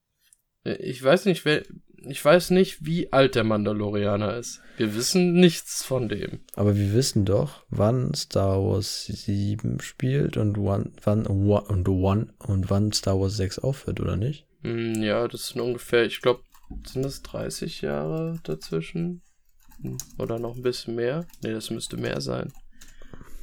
[0.65, 1.63] Ich weiß nicht, wer,
[2.09, 4.61] ich weiß nicht, wie alt der Mandalorianer ist.
[4.77, 6.41] Wir wissen nichts von dem.
[6.55, 12.71] Aber wir wissen doch, wann Star Wars 7 spielt und wann, wann, und, wann, und
[12.71, 14.47] wann Star Wars 6 aufhört, oder nicht?
[14.63, 16.43] Hm, ja, das sind ungefähr, ich glaube,
[16.87, 19.23] sind das 30 Jahre dazwischen?
[19.81, 21.27] Hm, oder noch ein bisschen mehr?
[21.43, 22.53] Nee, das müsste mehr sein.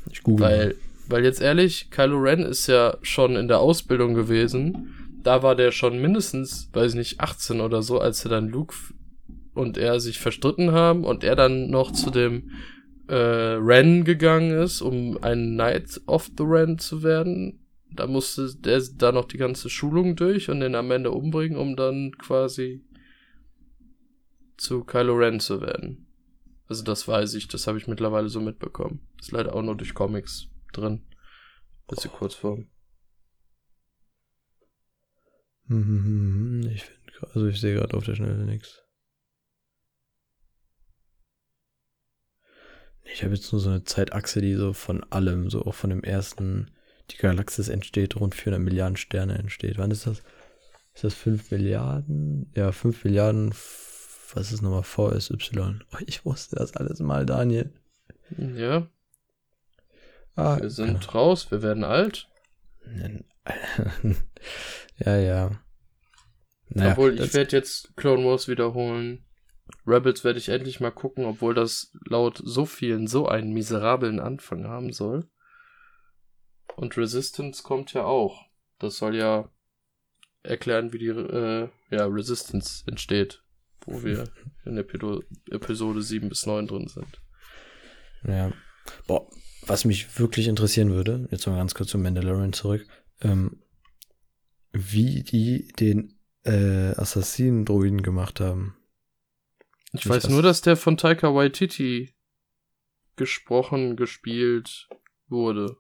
[0.10, 0.46] Ich google.
[0.46, 0.76] Weil,
[1.08, 5.01] weil jetzt ehrlich, Kylo Ren ist ja schon in der Ausbildung gewesen.
[5.24, 8.76] Da war der schon mindestens, weiß ich nicht, 18 oder so, als er dann Luke
[9.54, 12.52] und er sich verstritten haben und er dann noch zu dem
[13.08, 17.60] äh, Ren gegangen ist, um ein Knight of the Ren zu werden.
[17.94, 21.76] Da musste der da noch die ganze Schulung durch und den am Ende umbringen, um
[21.76, 22.86] dann quasi
[24.58, 26.08] zu Kylo Ren zu werden.
[26.68, 29.06] Also das weiß ich, das habe ich mittlerweile so mitbekommen.
[29.20, 31.02] Ist leider auch nur durch Comics drin.
[31.90, 32.18] Bisschen oh.
[32.18, 32.68] Kurzform.
[35.61, 35.61] Hm,
[36.72, 38.84] ich finde, also ich sehe gerade auf der Schnelle nichts.
[43.04, 46.04] Ich habe jetzt nur so eine Zeitachse, die so von allem, so auch von dem
[46.04, 46.72] ersten,
[47.10, 49.78] die Galaxis entsteht, rund 400 Milliarden Sterne entsteht.
[49.78, 50.22] Wann ist das?
[50.94, 52.52] Ist das 5 Milliarden?
[52.56, 53.54] Ja, 5 Milliarden
[54.36, 55.60] was ist nochmal VSY?
[55.60, 57.72] Oh, ich wusste das alles mal, Daniel.
[58.38, 58.88] Ja.
[60.36, 62.30] Ah, wir sind raus, wir werden alt.
[65.06, 65.52] ja, ja.
[66.70, 69.26] Naja, obwohl, ich werde jetzt Clone Wars wiederholen.
[69.86, 74.68] Rebels werde ich endlich mal gucken, obwohl das laut so vielen so einen miserablen Anfang
[74.68, 75.30] haben soll.
[76.76, 78.46] Und Resistance kommt ja auch.
[78.80, 79.50] Das soll ja
[80.44, 83.42] erklären, wie die äh, ja, Resistance entsteht
[83.86, 84.26] wo wir
[84.66, 87.22] in Epido Episode 7 bis 9 drin sind.
[88.28, 88.52] Ja.
[89.08, 89.28] Boah,
[89.66, 92.86] was mich wirklich interessieren würde, jetzt mal ganz kurz zum Mandalorian zurück,
[93.22, 93.62] ähm,
[94.72, 98.76] wie die den äh, Assassinen-Druiden gemacht haben.
[99.94, 102.14] Ich weiß nur, dass der von Taika Waititi
[103.18, 104.88] gesprochen, gespielt
[105.28, 105.78] wurde.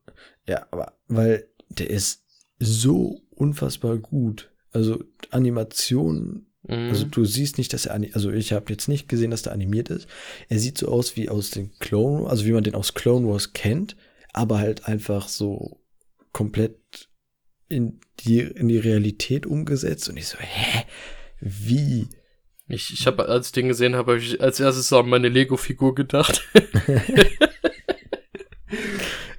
[0.47, 2.25] Ja, aber weil der ist
[2.59, 4.51] so unfassbar gut.
[4.73, 6.89] Also Animation also mhm.
[6.89, 9.89] Also du siehst nicht, dass er, also ich habe jetzt nicht gesehen, dass der animiert
[9.89, 10.07] ist.
[10.49, 13.53] Er sieht so aus wie aus den Clone, also wie man den aus Clone Wars
[13.53, 13.95] kennt,
[14.33, 15.81] aber halt einfach so
[16.31, 17.09] komplett
[17.71, 20.09] in die, in die Realität umgesetzt.
[20.09, 20.83] Und ich so, hä?
[21.39, 22.09] Wie?
[22.67, 25.29] Ich, ich habe, als ich den gesehen habe, hab ich als erstes so an meine
[25.29, 26.47] Lego-Figur gedacht.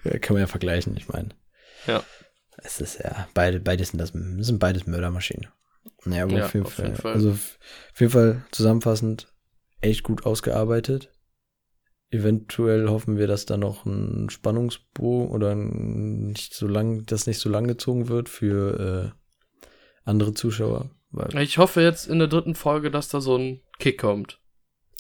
[0.05, 1.29] ja, kann man ja vergleichen, ich meine.
[1.87, 2.03] Ja.
[2.59, 5.49] Es ist ja, beide, beides sind das, sind beides Mördermaschinen.
[6.07, 6.87] Ja, aber ja, auf, jeden, auf Fall.
[6.87, 7.13] jeden Fall.
[7.13, 9.29] Also auf jeden Fall zusammenfassend
[9.81, 11.12] echt gut ausgearbeitet.
[12.13, 17.49] Eventuell hoffen wir, dass da noch ein Spannungsbogen oder nicht so lang, das nicht so
[17.49, 19.71] lang gezogen wird für äh,
[20.05, 20.91] andere Zuschauer.
[21.41, 24.41] ich hoffe jetzt in der dritten Folge, dass da so ein Kick kommt.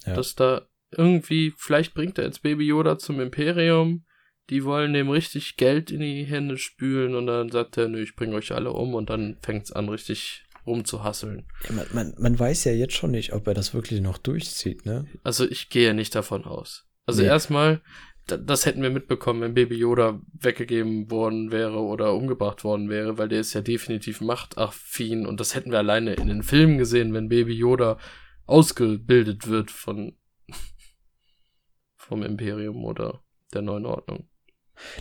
[0.07, 0.14] Ja.
[0.14, 4.07] Dass da irgendwie, vielleicht bringt er jetzt Baby Yoda zum Imperium.
[4.48, 8.16] Die wollen dem richtig Geld in die Hände spülen und dann sagt er, nö, ich
[8.16, 11.46] bringe euch alle um und dann fängt's an, richtig rumzuhasseln.
[11.68, 14.87] Ja, man, man, man weiß ja jetzt schon nicht, ob er das wirklich noch durchzieht,
[14.87, 15.07] ne?
[15.22, 16.87] Also ich gehe nicht davon aus.
[17.06, 17.28] Also nee.
[17.28, 17.80] erstmal,
[18.26, 23.29] das hätten wir mitbekommen, wenn Baby Yoda weggegeben worden wäre oder umgebracht worden wäre, weil
[23.29, 27.29] der ist ja definitiv machtaffin und das hätten wir alleine in den Filmen gesehen, wenn
[27.29, 27.98] Baby Yoda
[28.46, 30.16] ausgebildet wird von
[31.96, 33.22] vom Imperium oder
[33.54, 34.29] der neuen Ordnung.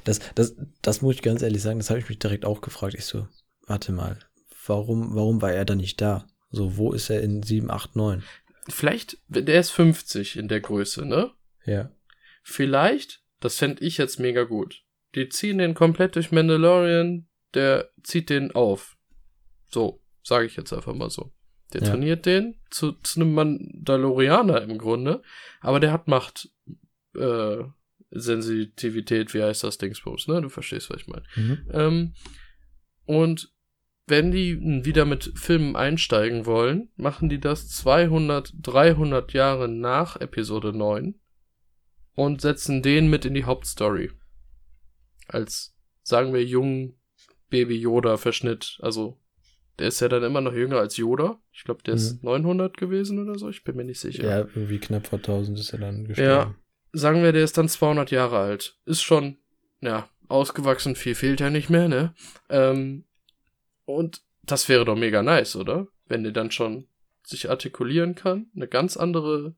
[0.03, 2.93] Das, das, das muss ich ganz ehrlich sagen, das habe ich mich direkt auch gefragt.
[2.93, 3.27] Ich so,
[3.67, 4.19] warte mal,
[4.67, 6.27] warum, warum war er da nicht da?
[6.51, 8.23] So, wo ist er in 7, 8, 9?
[8.69, 11.31] Vielleicht, der ist 50 in der Größe, ne?
[11.65, 11.91] Ja.
[12.43, 14.83] Vielleicht, das fände ich jetzt mega gut.
[15.15, 18.97] Die ziehen den komplett durch Mandalorian, der zieht den auf.
[19.69, 21.33] So, sage ich jetzt einfach mal so.
[21.73, 21.89] Der ja.
[21.89, 25.21] trainiert den zu, zu einem Mandalorianer im Grunde,
[25.61, 26.49] aber der hat Macht,
[27.15, 27.63] äh,
[28.11, 30.41] Sensitivität, wie heißt das Dingsbums, ne?
[30.41, 31.23] Du verstehst, was ich meine.
[31.35, 31.69] Mhm.
[31.71, 32.13] Ähm,
[33.05, 33.53] und
[34.07, 40.73] wenn die wieder mit Filmen einsteigen wollen, machen die das 200, 300 Jahre nach Episode
[40.73, 41.15] 9
[42.15, 44.11] und setzen den mit in die Hauptstory.
[45.27, 46.99] Als, sagen wir, jungen
[47.49, 48.77] Baby Yoda Verschnitt.
[48.81, 49.19] Also,
[49.79, 51.39] der ist ja dann immer noch jünger als Yoda.
[51.51, 51.99] Ich glaube, der mhm.
[51.99, 53.49] ist 900 gewesen oder so.
[53.49, 54.23] Ich bin mir nicht sicher.
[54.23, 56.29] Ja, irgendwie knapp vor 1000 ist er dann gestorben.
[56.29, 56.55] Ja,
[56.93, 58.77] sagen wir, der ist dann 200 Jahre alt.
[58.85, 59.37] Ist schon,
[59.81, 60.95] ja, ausgewachsen.
[60.95, 62.13] Viel fehlt ja nicht mehr, ne?
[62.49, 63.05] Ähm,
[63.85, 65.87] und das wäre doch mega nice, oder?
[66.07, 66.87] Wenn der dann schon
[67.23, 69.55] sich artikulieren kann, eine ganz andere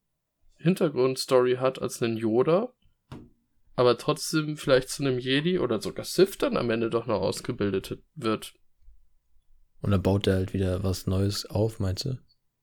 [0.64, 2.74] Hintergrundstory hat als einen Yoda,
[3.76, 7.98] aber trotzdem vielleicht zu einem Jedi oder sogar Sith dann am Ende doch noch ausgebildet
[8.16, 8.54] wird.
[9.82, 12.18] Und dann baut er halt wieder was Neues auf, meinst du?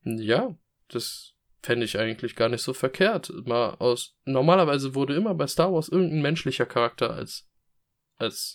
[0.05, 0.57] Ja,
[0.89, 3.31] das fände ich eigentlich gar nicht so verkehrt.
[3.45, 4.17] Mal aus.
[4.25, 7.47] Normalerweise wurde immer bei Star Wars irgendein menschlicher Charakter als,
[8.17, 8.55] als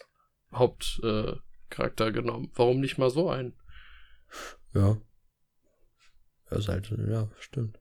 [0.51, 2.51] Hauptcharakter äh, genommen.
[2.55, 3.53] Warum nicht mal so ein?
[4.73, 4.99] Ja.
[6.49, 7.79] Ja, ist halt, ja, stimmt.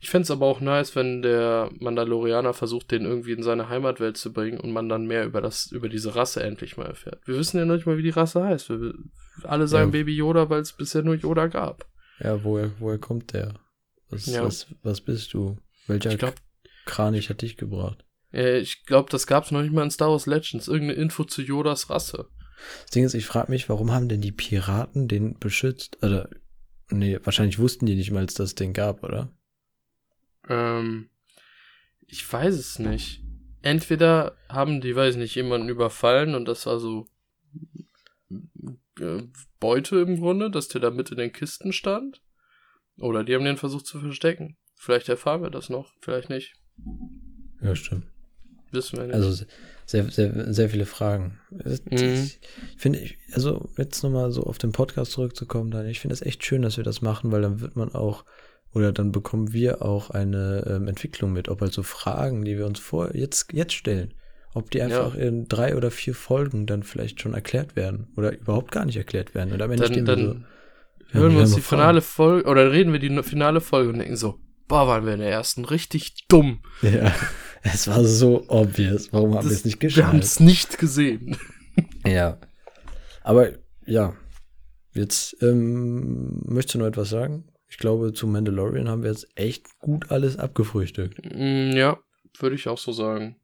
[0.00, 4.16] Ich fände es aber auch nice, wenn der Mandalorianer versucht, den irgendwie in seine Heimatwelt
[4.16, 7.20] zu bringen und man dann mehr über das, über diese Rasse endlich mal erfährt.
[7.24, 8.70] Wir wissen ja noch nicht mal, wie die Rasse heißt.
[8.70, 8.94] Wir,
[9.44, 9.92] alle sagen ja.
[9.92, 11.86] Baby Yoda, weil es bisher nur Yoda gab.
[12.18, 13.54] Ja, woher, woher kommt der?
[14.10, 14.44] Was, ja.
[14.44, 15.56] was, was bist du?
[15.86, 16.34] Welcher ich glaub,
[16.84, 18.04] Kranich hat dich gebracht?
[18.32, 20.68] Ja, ich glaube, das gab es noch nicht mal in Star Wars Legends.
[20.68, 22.26] Irgendeine Info zu Yodas Rasse.
[22.82, 26.02] Das Ding ist, ich frage mich, warum haben denn die Piraten den beschützt?
[26.02, 26.28] Oder,
[26.90, 29.30] nee, wahrscheinlich wussten die nicht mal, dass das Ding gab, oder?
[30.48, 31.08] Ähm,
[32.06, 33.22] ich weiß es nicht.
[33.62, 37.06] Entweder haben die, weiß nicht, jemanden überfallen und das war so
[39.00, 39.22] äh,
[39.60, 42.20] Beute im Grunde, dass der da mit in den Kisten stand.
[42.98, 44.56] Oder die haben den versucht zu verstecken.
[44.74, 46.54] Vielleicht erfahren wir das noch, vielleicht nicht.
[47.60, 48.06] Ja, stimmt.
[48.72, 49.14] Wissen wir nicht.
[49.14, 49.44] Also
[49.86, 51.38] sehr, sehr, sehr viele Fragen.
[51.50, 52.30] Mhm.
[52.30, 52.40] Ich
[52.76, 56.62] finde, also jetzt nochmal so auf den Podcast zurückzukommen, dann, ich finde es echt schön,
[56.62, 58.24] dass wir das machen, weil dann wird man auch
[58.74, 62.66] oder dann bekommen wir auch eine ähm, Entwicklung mit, ob halt so Fragen, die wir
[62.66, 64.14] uns vor jetzt, jetzt stellen,
[64.54, 65.22] ob die einfach ja.
[65.22, 69.34] in drei oder vier Folgen dann vielleicht schon erklärt werden oder überhaupt gar nicht erklärt
[69.34, 69.52] werden.
[69.52, 72.92] Und am Ende dann, stehen wir so, hören wir uns die finale Folge oder reden
[72.92, 76.60] wir die finale Folge und denken so, boah, waren wir in der ersten richtig dumm.
[76.80, 77.12] Ja,
[77.62, 79.12] es war so obvious.
[79.12, 79.98] Warum haben wir es nicht geschafft?
[79.98, 81.36] Wir haben es nicht gesehen.
[82.04, 82.36] Ja,
[83.22, 83.52] aber
[83.86, 84.12] ja,
[84.92, 87.44] jetzt ähm, möchtest du noch etwas sagen?
[87.72, 91.24] Ich glaube, zu Mandalorian haben wir jetzt echt gut alles abgefrühstückt.
[91.34, 91.98] Mm, ja,
[92.38, 93.36] würde ich auch so sagen.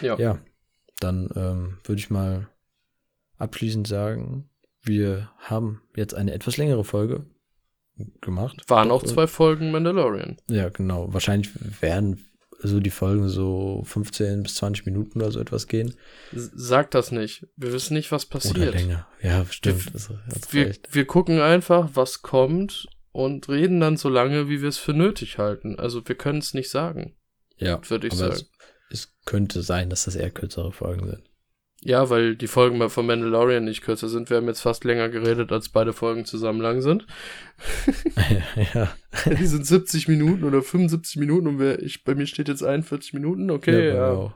[0.00, 0.18] Ja.
[0.18, 0.38] Ja,
[0.98, 2.48] dann ähm, würde ich mal
[3.36, 4.48] abschließend sagen,
[4.80, 7.26] wir haben jetzt eine etwas längere Folge
[8.22, 8.62] gemacht.
[8.68, 10.38] Waren auch zwei Folgen Mandalorian.
[10.48, 11.12] Ja, genau.
[11.12, 11.50] Wahrscheinlich
[11.82, 12.24] werden
[12.60, 15.94] so die Folgen so 15 bis 20 Minuten oder so etwas gehen.
[16.32, 17.46] Sag das nicht.
[17.56, 18.56] Wir wissen nicht, was passiert.
[18.56, 19.06] Oder länger.
[19.22, 19.92] Ja, stimmt.
[20.50, 22.88] Wir, wir, wir gucken einfach, was kommt
[23.18, 25.76] und reden dann so lange, wie wir es für nötig halten.
[25.76, 27.16] Also wir können es nicht sagen.
[27.56, 28.32] Ja, würde ich sagen.
[28.32, 28.48] Es,
[28.90, 31.24] es, könnte sein, dass das eher kürzere Folgen sind.
[31.80, 34.30] Ja, weil die Folgen von Mandalorian nicht kürzer sind.
[34.30, 37.08] Wir haben jetzt fast länger geredet, als beide Folgen zusammen lang sind.
[38.74, 38.88] ja.
[39.26, 43.14] Die sind 70 Minuten oder 75 Minuten und wir, ich, bei mir steht jetzt 41
[43.14, 44.12] Minuten, okay, ja.
[44.12, 44.34] Ja,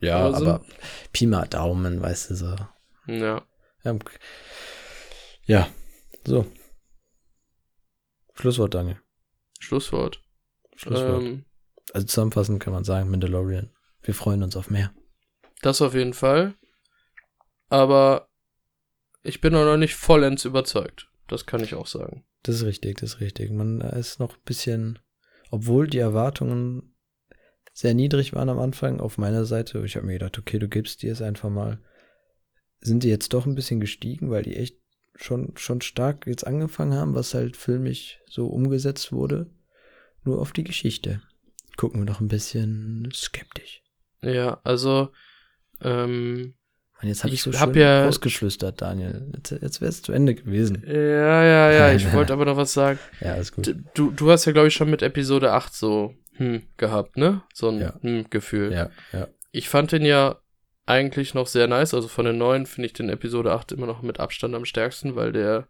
[0.00, 0.64] ja also, aber
[1.12, 2.56] Pi mal Daumen, weißt du so.
[3.06, 3.42] Ja.
[5.46, 5.68] Ja,
[6.24, 6.46] so.
[8.34, 9.00] Schlusswort, Daniel.
[9.60, 10.22] Schlusswort.
[10.76, 11.22] Schlusswort.
[11.22, 11.44] Ähm,
[11.92, 13.70] also zusammenfassend kann man sagen, Mandalorian.
[14.02, 14.92] Wir freuen uns auf mehr.
[15.62, 16.54] Das auf jeden Fall.
[17.68, 18.28] Aber
[19.22, 21.08] ich bin noch nicht vollends überzeugt.
[21.28, 22.24] Das kann ich auch sagen.
[22.42, 23.50] Das ist richtig, das ist richtig.
[23.50, 24.98] Man ist noch ein bisschen,
[25.50, 26.94] obwohl die Erwartungen
[27.72, 29.82] sehr niedrig waren am Anfang auf meiner Seite.
[29.84, 31.82] Ich habe mir gedacht, okay, du gibst dir es einfach mal.
[32.80, 34.78] Sind die jetzt doch ein bisschen gestiegen, weil die echt
[35.14, 39.50] schon, schon stark jetzt angefangen haben, was halt filmisch so umgesetzt wurde.
[40.24, 41.20] Nur auf die Geschichte.
[41.76, 43.82] Gucken wir noch ein bisschen skeptisch.
[44.22, 45.10] Ja, also,
[45.82, 46.54] ähm,
[46.96, 49.30] Mann, jetzt habe ich, ich so hab ja ausgeschlüstert, Daniel.
[49.34, 50.82] Jetzt, jetzt wäre es zu Ende gewesen.
[50.86, 52.98] Ja, ja, ja, ich wollte aber noch was sagen.
[53.20, 53.74] Ja, ist gut.
[53.94, 57.42] Du, du hast ja, glaube ich, schon mit Episode 8 so hm, gehabt, ne?
[57.52, 57.94] So ein ja.
[58.00, 58.72] hm, Gefühl.
[58.72, 59.28] Ja, ja.
[59.50, 60.40] Ich fand den ja
[60.86, 61.94] eigentlich noch sehr nice.
[61.94, 65.16] Also von den neuen finde ich den Episode 8 immer noch mit Abstand am stärksten,
[65.16, 65.68] weil der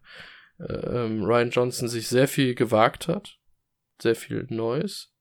[0.59, 3.37] äh, ähm, Ryan Johnson sich sehr viel gewagt hat.
[4.01, 5.13] Sehr viel Neues.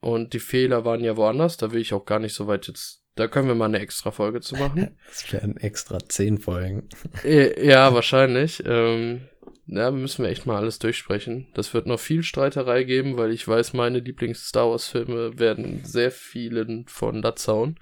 [0.00, 1.56] Und die Fehler waren ja woanders.
[1.56, 3.02] Da will ich auch gar nicht so weit jetzt.
[3.16, 4.96] Da können wir mal eine extra Folge zu machen.
[5.06, 6.88] Das wären extra zehn Folgen.
[7.24, 8.62] ja, wahrscheinlich.
[8.66, 9.28] Ähm,
[9.66, 11.48] ja, müssen wir echt mal alles durchsprechen.
[11.54, 16.86] Das wird noch viel Streiterei geben, weil ich weiß, meine Lieblings-Star Wars-Filme werden sehr vielen
[16.86, 17.78] von Latz hauen.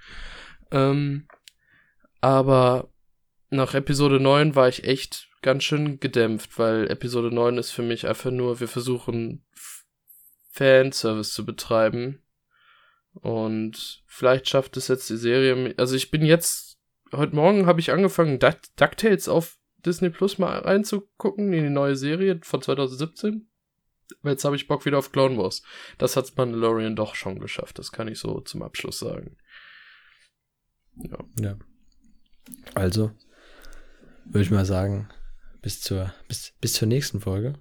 [0.75, 1.27] Ähm,
[2.19, 2.89] aber
[3.49, 8.07] nach Episode 9 war ich echt ganz schön gedämpft, weil Episode 9 ist für mich
[8.07, 9.45] einfach nur, wir versuchen
[10.51, 12.21] Fanservice zu betreiben.
[13.13, 15.73] Und vielleicht schafft es jetzt die Serie.
[15.77, 16.77] Also ich bin jetzt,
[17.13, 22.39] heute Morgen habe ich angefangen, DuckTales auf Disney Plus mal reinzugucken, in die neue Serie
[22.43, 23.47] von 2017.
[24.23, 25.63] Jetzt habe ich Bock wieder auf Clone Wars.
[25.97, 27.79] Das hat Mandalorian doch schon geschafft.
[27.79, 29.37] Das kann ich so zum Abschluss sagen.
[30.97, 31.17] Ja.
[31.39, 31.57] ja.
[32.73, 33.11] Also,
[34.25, 35.09] würde ich mal sagen,
[35.61, 37.53] bis zur, bis, bis zur nächsten Folge.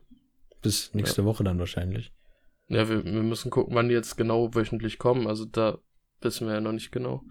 [0.63, 1.27] Bis nächste ja.
[1.27, 2.13] Woche dann wahrscheinlich.
[2.69, 5.27] Ja, wir, wir müssen gucken, wann die jetzt genau wöchentlich kommen.
[5.27, 5.79] Also da
[6.21, 7.23] wissen wir ja noch nicht genau.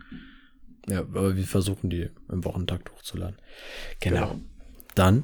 [0.87, 3.37] Ja, aber wir versuchen die im Wochentakt hochzuladen.
[3.99, 4.27] Genau.
[4.27, 4.41] genau.
[4.95, 5.23] Dann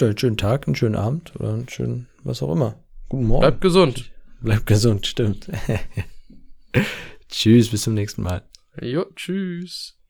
[0.00, 2.82] einen schönen Tag, einen schönen Abend oder einen schönen, was auch immer.
[3.08, 3.40] Guten Morgen.
[3.40, 4.10] Bleibt gesund.
[4.40, 5.50] Bleibt gesund, stimmt.
[7.28, 8.42] tschüss, bis zum nächsten Mal.
[8.78, 9.96] Jo, tschüss.